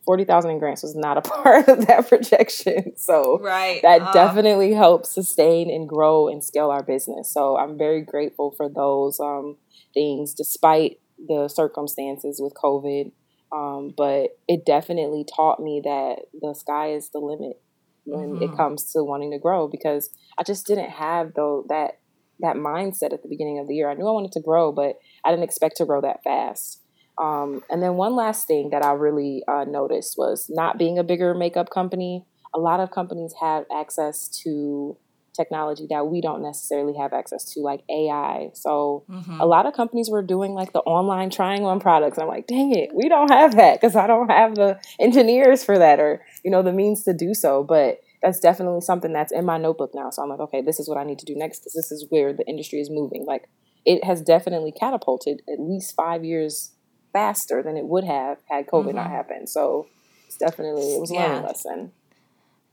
forty 0.07 0.25
thousand 0.25 0.53
in 0.53 0.59
grants 0.59 0.83
was 0.83 0.95
not 0.95 1.19
a 1.19 1.21
part 1.43 1.69
of 1.69 1.87
that 1.87 2.09
projection. 2.09 2.97
So 2.97 3.39
right. 3.41 3.83
that 3.83 4.01
uh, 4.01 4.13
definitely 4.13 4.73
helps 4.73 5.13
sustain 5.13 5.69
and 5.69 5.89
grow 5.89 6.29
and 6.29 6.43
scale 6.43 6.71
our 6.71 6.83
business. 6.83 7.33
So 7.33 7.59
I'm 7.59 7.77
very 7.77 8.03
grateful 8.03 8.53
for 8.57 8.69
those 8.69 9.21
um, 9.21 9.57
things, 9.93 10.33
despite 10.33 10.99
the 11.19 11.49
circumstances 11.49 12.41
with 12.41 12.55
COVID. 12.55 13.13
Um, 13.53 13.95
but 13.97 14.39
it 14.49 14.67
definitely 14.67 15.25
taught 15.25 15.61
me 15.61 15.81
that 15.85 16.23
the 16.41 16.55
sky 16.55 16.93
is 16.93 17.11
the 17.11 17.19
limit 17.21 17.61
when 18.05 18.35
mm-hmm. 18.35 18.43
it 18.43 18.57
comes 18.57 18.93
to 18.93 19.05
wanting 19.05 19.33
to 19.33 19.39
grow 19.39 19.69
because 19.69 20.11
I 20.39 20.43
just 20.43 20.67
didn't 20.67 20.91
have 20.91 21.35
though 21.35 21.65
that 21.69 21.99
that 22.41 22.57
mindset 22.57 23.13
at 23.13 23.23
the 23.23 23.29
beginning 23.29 23.59
of 23.59 23.67
the 23.67 23.75
year. 23.75 23.91
I 23.91 23.95
knew 23.95 24.07
I 24.07 24.13
wanted 24.13 24.33
to 24.33 24.41
grow, 24.41 24.73
but 24.73 24.99
I 25.25 25.31
didn't 25.31 25.45
expect 25.45 25.77
to 25.79 25.87
grow 25.87 26.01
that 26.03 26.23
fast. 26.23 26.83
Um, 27.23 27.63
and 27.71 27.83
then 27.83 27.95
one 27.95 28.15
last 28.15 28.47
thing 28.47 28.71
that 28.71 28.85
I 28.85 28.93
really 28.93 29.43
uh, 29.49 29.65
noticed 29.65 30.17
was 30.19 30.47
not 30.49 30.79
being 30.79 30.99
a 30.99 31.05
bigger 31.05 31.35
makeup 31.35 31.71
company. 31.71 32.25
A 32.55 32.59
lot 32.59 32.81
of 32.81 32.91
companies 32.91 33.35
have 33.41 33.65
access 33.73 34.29
to 34.45 34.97
technology 35.37 35.87
that 35.91 36.07
we 36.07 36.21
don't 36.21 36.43
necessarily 36.43 36.95
have 36.99 37.13
access 37.13 37.45
to, 37.53 37.61
like 37.61 37.83
AI. 37.91 38.51
So 38.55 39.05
mm-hmm. 39.09 39.41
a 39.41 39.47
lot 39.47 39.67
of 39.67 39.75
companies 39.75 40.09
were 40.11 40.23
doing 40.23 40.53
like 40.53 40.73
the 40.73 40.81
online 40.81 41.31
trying 41.31 41.65
on 41.65 41.79
products. 41.79 42.19
I'm 42.19 42.29
like, 42.29 42.47
dang 42.47 42.75
it, 42.75 42.91
we 42.95 43.09
don't 43.09 43.31
have 43.31 43.57
that 43.57 43.81
because 43.81 43.97
I 43.97 44.07
don't 44.07 44.31
have 44.31 44.55
the 44.55 44.81
engineers 44.99 45.63
for 45.63 45.79
that 45.79 46.01
or 46.01 46.25
you 46.45 46.51
know 46.51 46.63
the 46.63 46.73
means 46.73 47.05
to 47.05 47.13
do 47.13 47.35
so. 47.35 47.63
But 47.63 48.01
that's 48.23 48.41
definitely 48.41 48.81
something 48.81 49.13
that's 49.13 49.33
in 49.33 49.45
my 49.45 49.59
notebook 49.59 49.91
now. 49.95 50.11
So 50.11 50.23
I'm 50.23 50.31
like, 50.31 50.41
okay, 50.41 50.63
this 50.63 50.81
is 50.81 50.89
what 50.89 50.99
I 50.99 51.05
need 51.05 51.19
to 51.19 51.27
do 51.27 51.37
next 51.37 51.61
because 51.61 51.75
this 51.75 51.93
is 51.93 52.07
where 52.09 52.33
the 52.33 52.47
industry 52.47 52.81
is 52.81 52.91
moving. 52.91 53.25
Like 53.27 53.49
it 53.85 54.03
has 54.05 54.21
definitely 54.21 54.73
catapulted 54.73 55.43
at 55.49 55.61
least 55.61 55.95
five 55.95 56.25
years 56.25 56.73
faster 57.17 57.63
than 57.63 57.79
it 57.79 57.87
would 57.87 58.05
have 58.05 58.37
had 58.51 58.67
COVID 58.67 58.89
mm-hmm. 58.89 58.97
not 58.97 59.11
happened. 59.11 59.49
So 59.49 59.87
it's 60.27 60.37
definitely 60.37 60.97
it 60.97 61.01
was 61.01 61.11
a 61.11 61.15
yeah. 61.15 61.27
learning 61.27 61.43
lesson. 61.45 61.93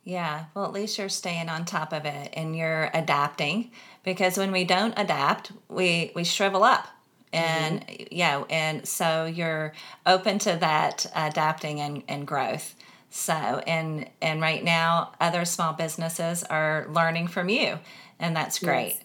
Yeah, 0.03 0.45
well, 0.53 0.65
at 0.65 0.73
least 0.73 0.97
you're 0.97 1.07
staying 1.07 1.47
on 1.47 1.63
top 1.63 1.93
of 1.93 2.05
it 2.05 2.33
and 2.33 2.57
you're 2.57 2.89
adapting 2.93 3.71
because 4.03 4.37
when 4.37 4.51
we 4.51 4.65
don't 4.65 4.93
adapt, 4.97 5.53
we 5.69 6.11
we 6.13 6.25
shrivel 6.25 6.65
up, 6.65 6.87
and 7.31 7.87
mm-hmm. 7.87 8.03
yeah, 8.11 8.43
and 8.49 8.85
so 8.85 9.25
you're 9.25 9.71
open 10.05 10.39
to 10.39 10.57
that 10.59 11.05
adapting 11.15 11.79
and, 11.79 12.03
and 12.09 12.27
growth. 12.27 12.75
So 13.11 13.33
and 13.33 14.09
and 14.21 14.41
right 14.41 14.61
now, 14.61 15.13
other 15.21 15.45
small 15.45 15.71
businesses 15.71 16.43
are 16.43 16.85
learning 16.89 17.27
from 17.29 17.47
you, 17.47 17.79
and 18.19 18.35
that's 18.35 18.59
great. 18.59 18.95
Yes. 18.95 19.03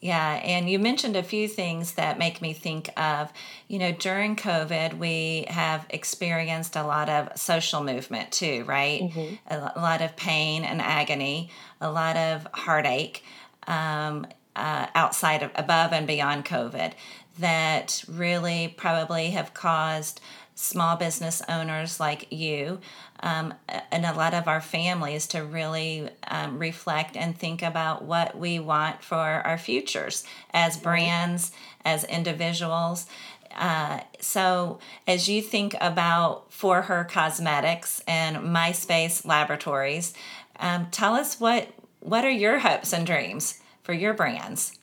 Yeah, 0.00 0.34
and 0.44 0.68
you 0.68 0.78
mentioned 0.78 1.16
a 1.16 1.22
few 1.22 1.48
things 1.48 1.92
that 1.92 2.18
make 2.18 2.42
me 2.42 2.52
think 2.52 2.90
of, 2.98 3.32
you 3.66 3.78
know, 3.78 3.92
during 3.92 4.36
COVID, 4.36 4.98
we 4.98 5.46
have 5.48 5.86
experienced 5.88 6.76
a 6.76 6.82
lot 6.82 7.08
of 7.08 7.36
social 7.38 7.82
movement 7.82 8.30
too, 8.30 8.64
right? 8.64 9.02
Mm-hmm. 9.02 9.34
A, 9.48 9.72
lot 9.80 10.02
of 10.02 10.14
pain 10.14 10.64
and 10.64 10.82
agony, 10.82 11.50
a 11.80 11.90
lot 11.90 12.16
of 12.16 12.46
heartache 12.52 13.24
um, 13.66 14.26
uh, 14.54 14.86
outside 14.94 15.42
of, 15.42 15.50
above 15.54 15.92
and 15.92 16.06
beyond 16.06 16.44
COVID 16.44 16.92
that 17.38 18.04
really 18.08 18.74
probably 18.76 19.30
have 19.30 19.54
caused 19.54 20.20
small 20.54 20.96
business 20.96 21.42
owners 21.48 22.00
like 22.00 22.32
you 22.32 22.80
um, 23.20 23.54
and 23.90 24.04
a 24.04 24.12
lot 24.12 24.34
of 24.34 24.48
our 24.48 24.60
families 24.60 25.26
to 25.28 25.44
really 25.44 26.08
um, 26.28 26.58
reflect 26.58 27.16
and 27.16 27.36
think 27.36 27.62
about 27.62 28.04
what 28.04 28.38
we 28.38 28.58
want 28.58 29.02
for 29.02 29.16
our 29.16 29.58
futures 29.58 30.24
as 30.52 30.76
brands, 30.76 31.52
as 31.84 32.04
individuals. 32.04 33.06
Uh, 33.54 34.00
so, 34.20 34.78
as 35.06 35.28
you 35.28 35.40
think 35.40 35.74
about 35.80 36.52
For 36.52 36.82
Her 36.82 37.04
Cosmetics 37.04 38.02
and 38.06 38.36
MySpace 38.36 39.24
Laboratories, 39.24 40.12
um, 40.58 40.88
tell 40.90 41.14
us 41.14 41.40
what 41.40 41.68
what 42.00 42.24
are 42.24 42.30
your 42.30 42.60
hopes 42.60 42.92
and 42.92 43.06
dreams 43.06 43.60
for 43.82 43.92
your 43.92 44.14
brands? 44.14 44.78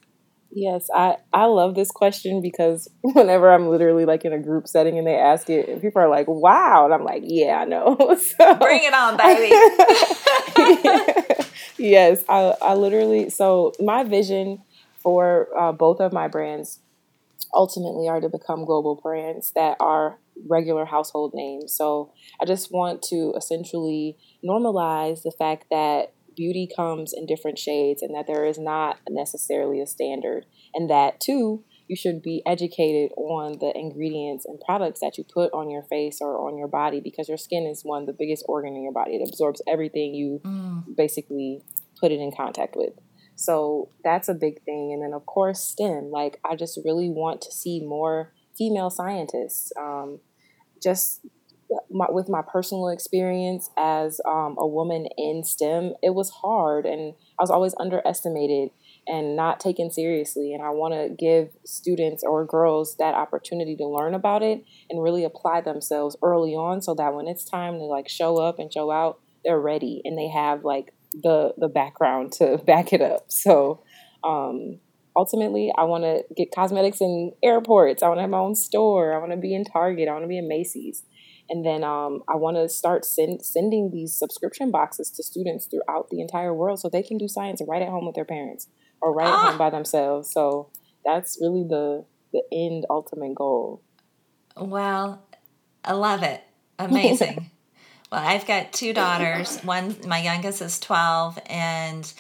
Yes, 0.56 0.88
I, 0.94 1.18
I 1.34 1.46
love 1.46 1.74
this 1.74 1.90
question 1.90 2.42
because 2.42 2.88
whenever 3.02 3.52
I'm 3.52 3.70
literally 3.70 4.06
like 4.06 4.24
in 4.24 4.34
a 4.34 4.40
group 4.40 4.68
setting 4.68 4.98
and 4.98 5.08
they 5.08 5.16
ask 5.16 5.50
it, 5.50 5.68
and 5.68 5.82
people 5.82 6.02
are 6.02 6.10
like, 6.10 6.28
wow. 6.28 6.86
And 6.86 6.94
I'm 6.94 7.04
like, 7.04 7.24
yeah, 7.26 7.58
I 7.58 7.66
know. 7.66 7.96
so, 8.38 8.56
Bring 8.56 8.84
it 8.84 8.94
on, 8.94 9.18
baby. 9.18 9.50
yes, 11.78 12.24
I, 12.30 12.54
I 12.62 12.76
literally, 12.76 13.30
so 13.30 13.74
my 13.80 14.04
vision 14.04 14.62
for 15.02 15.48
uh, 15.60 15.72
both 15.72 16.00
of 16.00 16.14
my 16.14 16.28
brands 16.28 16.80
ultimately 17.54 18.08
are 18.08 18.22
to 18.22 18.30
become 18.30 18.66
global 18.66 18.96
brands 18.96 19.52
that 19.56 19.78
are 19.80 20.20
regular 20.48 20.86
household 20.86 21.34
names. 21.34 21.76
So 21.76 22.12
I 22.42 22.46
just 22.46 22.72
want 22.72 23.02
to 23.10 23.34
essentially 23.36 24.18
normalize 24.44 25.24
the 25.24 25.32
fact 25.38 25.66
that 25.72 26.13
beauty 26.36 26.70
comes 26.76 27.14
in 27.14 27.26
different 27.26 27.58
shades 27.58 28.02
and 28.02 28.14
that 28.16 28.28
there 28.28 28.46
is 28.46 28.58
not 28.58 29.00
necessarily 29.10 29.82
a 29.82 29.86
standard. 29.86 30.46
And 30.74 30.90
that, 30.90 31.20
too, 31.20 31.64
you 31.88 31.96
should 31.96 32.22
be 32.22 32.42
educated 32.46 33.12
on 33.18 33.60
the 33.60 33.72
ingredients 33.76 34.46
and 34.46 34.60
products 34.66 35.00
that 35.02 35.18
you 35.18 35.24
put 35.24 35.52
on 35.54 35.70
your 35.70 35.84
face 35.84 36.20
or 36.22 36.48
on 36.48 36.58
your 36.58 36.68
body 36.68 37.02
because 37.02 37.28
your 37.28 37.38
skin 37.38 37.66
is 37.66 37.84
one 37.84 38.02
of 38.02 38.08
the 38.08 38.16
biggest 38.18 38.46
organ 38.48 38.76
in 38.76 38.84
your 38.84 38.94
body. 38.94 39.16
It 39.16 39.28
absorbs 39.28 39.62
everything 39.68 40.14
you 40.14 40.42
mm. 40.44 40.84
basically 40.96 41.62
put 42.00 42.12
it 42.12 42.20
in 42.20 42.32
contact 42.36 42.76
with. 42.76 42.94
So 43.36 43.90
that's 44.04 44.30
a 44.30 44.34
big 44.34 44.64
thing. 44.64 44.92
And 44.94 45.04
then, 45.04 45.14
of 45.14 45.26
course, 45.26 45.60
STEM. 45.60 46.12
Like, 46.12 46.40
I 46.50 46.56
just 46.56 46.80
really 46.86 47.10
want 47.10 47.42
to 47.42 47.52
see 47.52 47.82
more 47.82 48.34
female 48.58 48.90
scientists. 48.90 49.72
Um, 49.80 50.20
just 50.82 51.26
my, 51.94 52.08
with 52.10 52.28
my 52.28 52.42
personal 52.42 52.90
experience 52.90 53.70
as 53.78 54.20
um, 54.28 54.56
a 54.58 54.68
woman 54.68 55.08
in 55.18 55.44
STEM, 55.44 55.94
it 56.02 56.14
was 56.14 56.30
hard 56.42 56.86
and 56.86 57.14
I 57.40 57.44
was 57.44 57.52
always 57.52 57.76
underestimated 57.80 58.70
and 59.08 59.36
not 59.36 59.60
taken 59.60 59.92
seriously. 59.92 60.54
And 60.54 60.64
I 60.64 60.70
want 60.70 60.94
to 60.94 61.16
give 61.16 61.50
students 61.66 62.24
or 62.24 62.46
girls 62.46 62.96
that 62.98 63.14
opportunity 63.14 63.76
to 63.78 63.88
learn 63.88 64.14
about 64.14 64.44
it 64.44 64.64
and 64.90 65.04
really 65.04 65.24
apply 65.24 65.62
themselves 65.62 66.16
early 66.24 66.54
on 66.54 66.82
so 66.82 66.96
that 66.96 67.14
when 67.14 67.28
it's 67.28 67.46
time 67.46 67.74
to 67.74 67.84
like 67.84 68.10
show 68.10 68.38
up 68.38 68.60
and 68.60 68.72
show 68.72 68.92
out, 68.92 69.20
they're 69.44 69.60
ready 69.60 70.02
and 70.06 70.18
they 70.18 70.30
have 70.30 70.64
like 70.64 70.94
the 71.14 71.54
the 71.58 71.68
background 71.68 72.32
to 72.34 72.58
back 72.66 72.94
it 72.94 73.02
up. 73.02 73.26
So 73.32 73.84
um, 74.24 74.80
ultimately 75.16 75.72
I 75.78 75.84
want 75.84 76.04
to 76.04 76.24
get 76.36 76.54
cosmetics 76.54 77.02
in 77.02 77.34
airports. 77.44 78.04
I 78.04 78.08
want 78.08 78.18
to 78.18 78.22
have 78.22 78.30
my 78.30 78.38
own 78.38 78.56
store. 78.56 79.14
I 79.14 79.18
want 79.18 79.32
to 79.32 79.38
be 79.38 79.54
in 79.54 79.66
Target. 79.66 80.08
I 80.08 80.14
want 80.14 80.24
to 80.24 80.30
be 80.30 80.38
in 80.38 80.48
Macy's. 80.48 81.04
And 81.54 81.64
then 81.64 81.84
um, 81.84 82.24
I 82.28 82.36
want 82.36 82.58
to 82.58 82.68
start 82.68 83.06
send, 83.06 83.46
sending 83.46 83.92
these 83.92 84.12
subscription 84.12 84.72
boxes 84.72 85.12
to 85.12 85.22
students 85.22 85.68
throughout 85.68 86.10
the 86.10 86.20
entire 86.20 86.52
world 86.52 86.80
so 86.80 86.90
they 86.90 87.04
can 87.04 87.20
do 87.20 87.28
science 87.28 87.62
right 87.68 87.84
at 87.84 87.90
home 87.90 88.08
with 88.08 88.16
their 88.16 88.26
parents 88.26 88.70
or 89.00 89.14
right 89.14 89.28
ah. 89.28 89.46
at 89.46 89.50
home 89.50 89.58
by 89.60 89.70
themselves. 89.70 90.32
So 90.32 90.72
that's 91.06 91.38
really 91.40 91.64
the 91.64 92.06
the 92.32 92.42
end 92.52 92.88
ultimate 92.90 93.36
goal. 93.36 93.84
Well, 94.58 95.24
I 95.86 95.94
love 95.94 96.24
it. 96.24 96.44
Amazing. 96.80 97.52
well, 98.12 98.24
I've 98.26 98.48
got 98.48 98.74
two 98.74 98.92
daughters. 98.92 99.60
One, 99.60 99.96
my 100.08 100.24
youngest 100.24 100.60
is 100.60 100.80
twelve, 100.80 101.38
and 101.46 102.12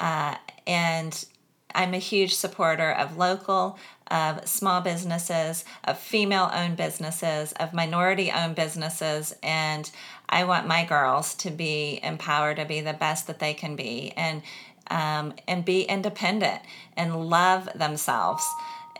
uh, 0.00 0.36
and 0.66 1.26
I'm 1.74 1.92
a 1.92 1.98
huge 1.98 2.34
supporter 2.34 2.90
of 2.90 3.18
local, 3.18 3.78
of 4.10 4.48
small 4.48 4.80
businesses, 4.80 5.64
of 5.84 5.98
female 5.98 6.50
owned 6.52 6.76
businesses, 6.76 7.52
of 7.52 7.72
minority 7.72 8.30
owned 8.30 8.54
businesses. 8.54 9.34
And 9.42 9.90
I 10.28 10.44
want 10.44 10.66
my 10.66 10.84
girls 10.84 11.34
to 11.36 11.50
be 11.50 12.00
empowered 12.02 12.56
to 12.56 12.64
be 12.64 12.80
the 12.80 12.92
best 12.92 13.26
that 13.26 13.38
they 13.38 13.54
can 13.54 13.76
be 13.76 14.12
and, 14.16 14.42
um, 14.90 15.34
and 15.46 15.64
be 15.64 15.82
independent 15.82 16.62
and 16.96 17.28
love 17.28 17.68
themselves. 17.74 18.46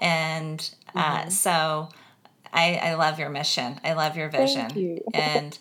And 0.01 0.69
uh, 0.95 1.21
mm-hmm. 1.21 1.31
so 1.31 1.89
I, 2.53 2.77
I 2.77 2.95
love 2.95 3.19
your 3.19 3.31
mission. 3.31 3.81
I 3.85 3.95
love 3.95 4.17
your 4.17 4.29
vision. 4.29 4.71
You. 4.75 5.03
and 5.15 5.59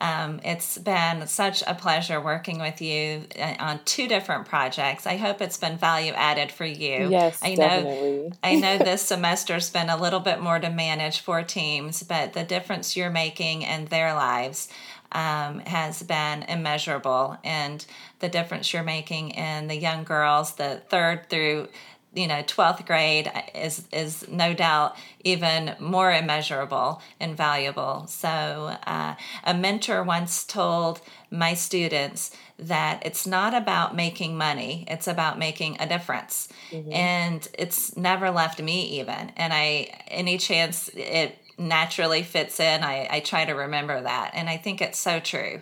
um, 0.00 0.40
it's 0.44 0.78
been 0.78 1.26
such 1.26 1.62
a 1.66 1.74
pleasure 1.74 2.20
working 2.20 2.58
with 2.58 2.80
you 2.80 3.24
uh, 3.38 3.54
on 3.58 3.80
two 3.84 4.08
different 4.08 4.46
projects. 4.46 5.06
I 5.06 5.16
hope 5.16 5.42
it's 5.42 5.58
been 5.58 5.76
value 5.76 6.12
added 6.14 6.50
for 6.50 6.64
you. 6.64 7.08
Yes, 7.10 7.38
I 7.42 7.50
know, 7.50 7.56
definitely. 7.56 8.32
I 8.42 8.54
know 8.54 8.78
this 8.78 9.02
semester's 9.10 9.68
been 9.68 9.90
a 9.90 10.00
little 10.00 10.20
bit 10.20 10.40
more 10.40 10.58
to 10.58 10.70
manage 10.70 11.20
for 11.20 11.42
teams, 11.42 12.02
but 12.02 12.32
the 12.32 12.44
difference 12.44 12.96
you're 12.96 13.10
making 13.10 13.62
in 13.62 13.86
their 13.86 14.14
lives 14.14 14.68
um, 15.12 15.58
has 15.60 16.02
been 16.02 16.44
immeasurable, 16.44 17.36
and 17.44 17.84
the 18.20 18.28
difference 18.28 18.72
you're 18.72 18.82
making 18.82 19.30
in 19.30 19.66
the 19.66 19.76
young 19.76 20.04
girls, 20.04 20.54
the 20.54 20.80
third 20.88 21.28
through 21.28 21.68
you 22.14 22.26
know 22.26 22.42
12th 22.42 22.86
grade 22.86 23.30
is 23.54 23.86
is 23.92 24.26
no 24.28 24.52
doubt 24.52 24.96
even 25.22 25.76
more 25.78 26.12
immeasurable 26.12 27.00
and 27.20 27.36
valuable. 27.36 28.06
So 28.08 28.28
uh, 28.86 29.14
a 29.44 29.54
mentor 29.54 30.02
once 30.02 30.44
told 30.44 31.00
my 31.30 31.54
students 31.54 32.32
that 32.58 33.04
it's 33.06 33.26
not 33.26 33.54
about 33.54 33.94
making 33.94 34.36
money 34.36 34.84
it's 34.88 35.06
about 35.06 35.38
making 35.38 35.76
a 35.80 35.88
difference. 35.88 36.48
Mm-hmm. 36.70 36.92
and 36.92 37.48
it's 37.58 37.96
never 37.96 38.30
left 38.30 38.60
me 38.60 39.00
even. 39.00 39.32
And 39.36 39.52
i 39.52 39.88
any 40.08 40.38
chance 40.38 40.90
it 40.94 41.38
naturally 41.58 42.22
fits 42.22 42.58
in 42.58 42.82
I, 42.82 43.06
I 43.10 43.20
try 43.20 43.44
to 43.44 43.52
remember 43.52 44.00
that. 44.00 44.32
And 44.34 44.48
i 44.48 44.56
think 44.56 44.80
it's 44.80 44.98
so 44.98 45.20
true 45.20 45.60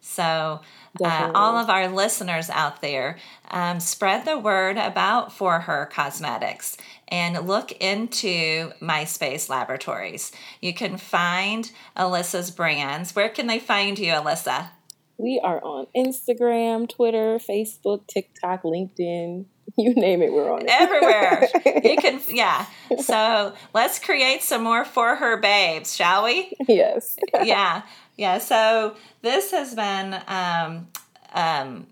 so 0.00 0.60
uh, 1.02 1.32
all 1.34 1.56
of 1.56 1.68
our 1.70 1.88
listeners 1.88 2.50
out 2.50 2.80
there, 2.80 3.18
um, 3.50 3.80
spread 3.80 4.24
the 4.24 4.38
word 4.38 4.76
about 4.76 5.32
For 5.32 5.60
Her 5.60 5.86
Cosmetics 5.86 6.76
and 7.08 7.46
look 7.46 7.72
into 7.72 8.72
MySpace 8.80 9.48
Laboratories. 9.48 10.32
You 10.60 10.74
can 10.74 10.96
find 10.96 11.70
Alyssa's 11.96 12.50
brands. 12.50 13.14
Where 13.14 13.28
can 13.28 13.46
they 13.46 13.58
find 13.58 13.98
you, 13.98 14.12
Alyssa? 14.12 14.70
We 15.18 15.40
are 15.42 15.62
on 15.64 15.86
Instagram, 15.96 16.88
Twitter, 16.88 17.38
Facebook, 17.38 18.06
TikTok, 18.06 18.62
LinkedIn. 18.62 19.46
You 19.76 19.94
name 19.94 20.22
it, 20.22 20.32
we're 20.32 20.50
on 20.50 20.62
it. 20.62 20.70
Everywhere. 20.70 21.46
you 21.84 21.98
can, 21.98 22.20
yeah. 22.30 22.66
So 23.00 23.54
let's 23.72 24.00
create 24.00 24.42
some 24.42 24.64
more 24.64 24.84
for 24.84 25.14
her 25.14 25.36
babes, 25.36 25.94
shall 25.94 26.24
we? 26.24 26.52
Yes. 26.66 27.16
yeah. 27.44 27.82
Yeah. 28.18 28.38
So 28.38 28.96
this 29.22 29.52
has 29.52 29.74
been 29.74 30.20
um, 30.26 30.88
um, 31.32 31.86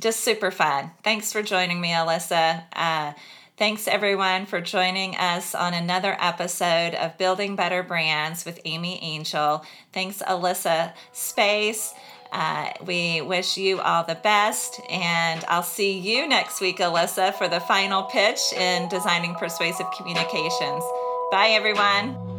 just 0.00 0.20
super 0.20 0.50
fun. 0.50 0.90
Thanks 1.02 1.32
for 1.32 1.42
joining 1.42 1.80
me, 1.80 1.90
Alyssa. 1.90 2.64
Uh, 2.74 3.12
thanks 3.56 3.86
everyone 3.86 4.46
for 4.46 4.60
joining 4.60 5.16
us 5.16 5.54
on 5.54 5.72
another 5.72 6.16
episode 6.20 6.94
of 6.94 7.16
Building 7.16 7.54
Better 7.54 7.84
Brands 7.84 8.44
with 8.44 8.60
Amy 8.64 8.98
Angel. 9.00 9.64
Thanks, 9.92 10.20
Alyssa 10.26 10.92
Space. 11.12 11.94
Uh, 12.32 12.70
we 12.84 13.20
wish 13.20 13.56
you 13.56 13.80
all 13.80 14.02
the 14.02 14.16
best, 14.16 14.80
and 14.90 15.44
I'll 15.46 15.62
see 15.62 15.96
you 15.96 16.26
next 16.26 16.60
week, 16.60 16.78
Alyssa, 16.78 17.32
for 17.32 17.46
the 17.46 17.60
final 17.60 18.02
pitch 18.02 18.52
in 18.56 18.88
Designing 18.88 19.36
Persuasive 19.36 19.86
Communications. 19.96 20.82
Bye, 21.30 21.50
everyone. 21.52 22.33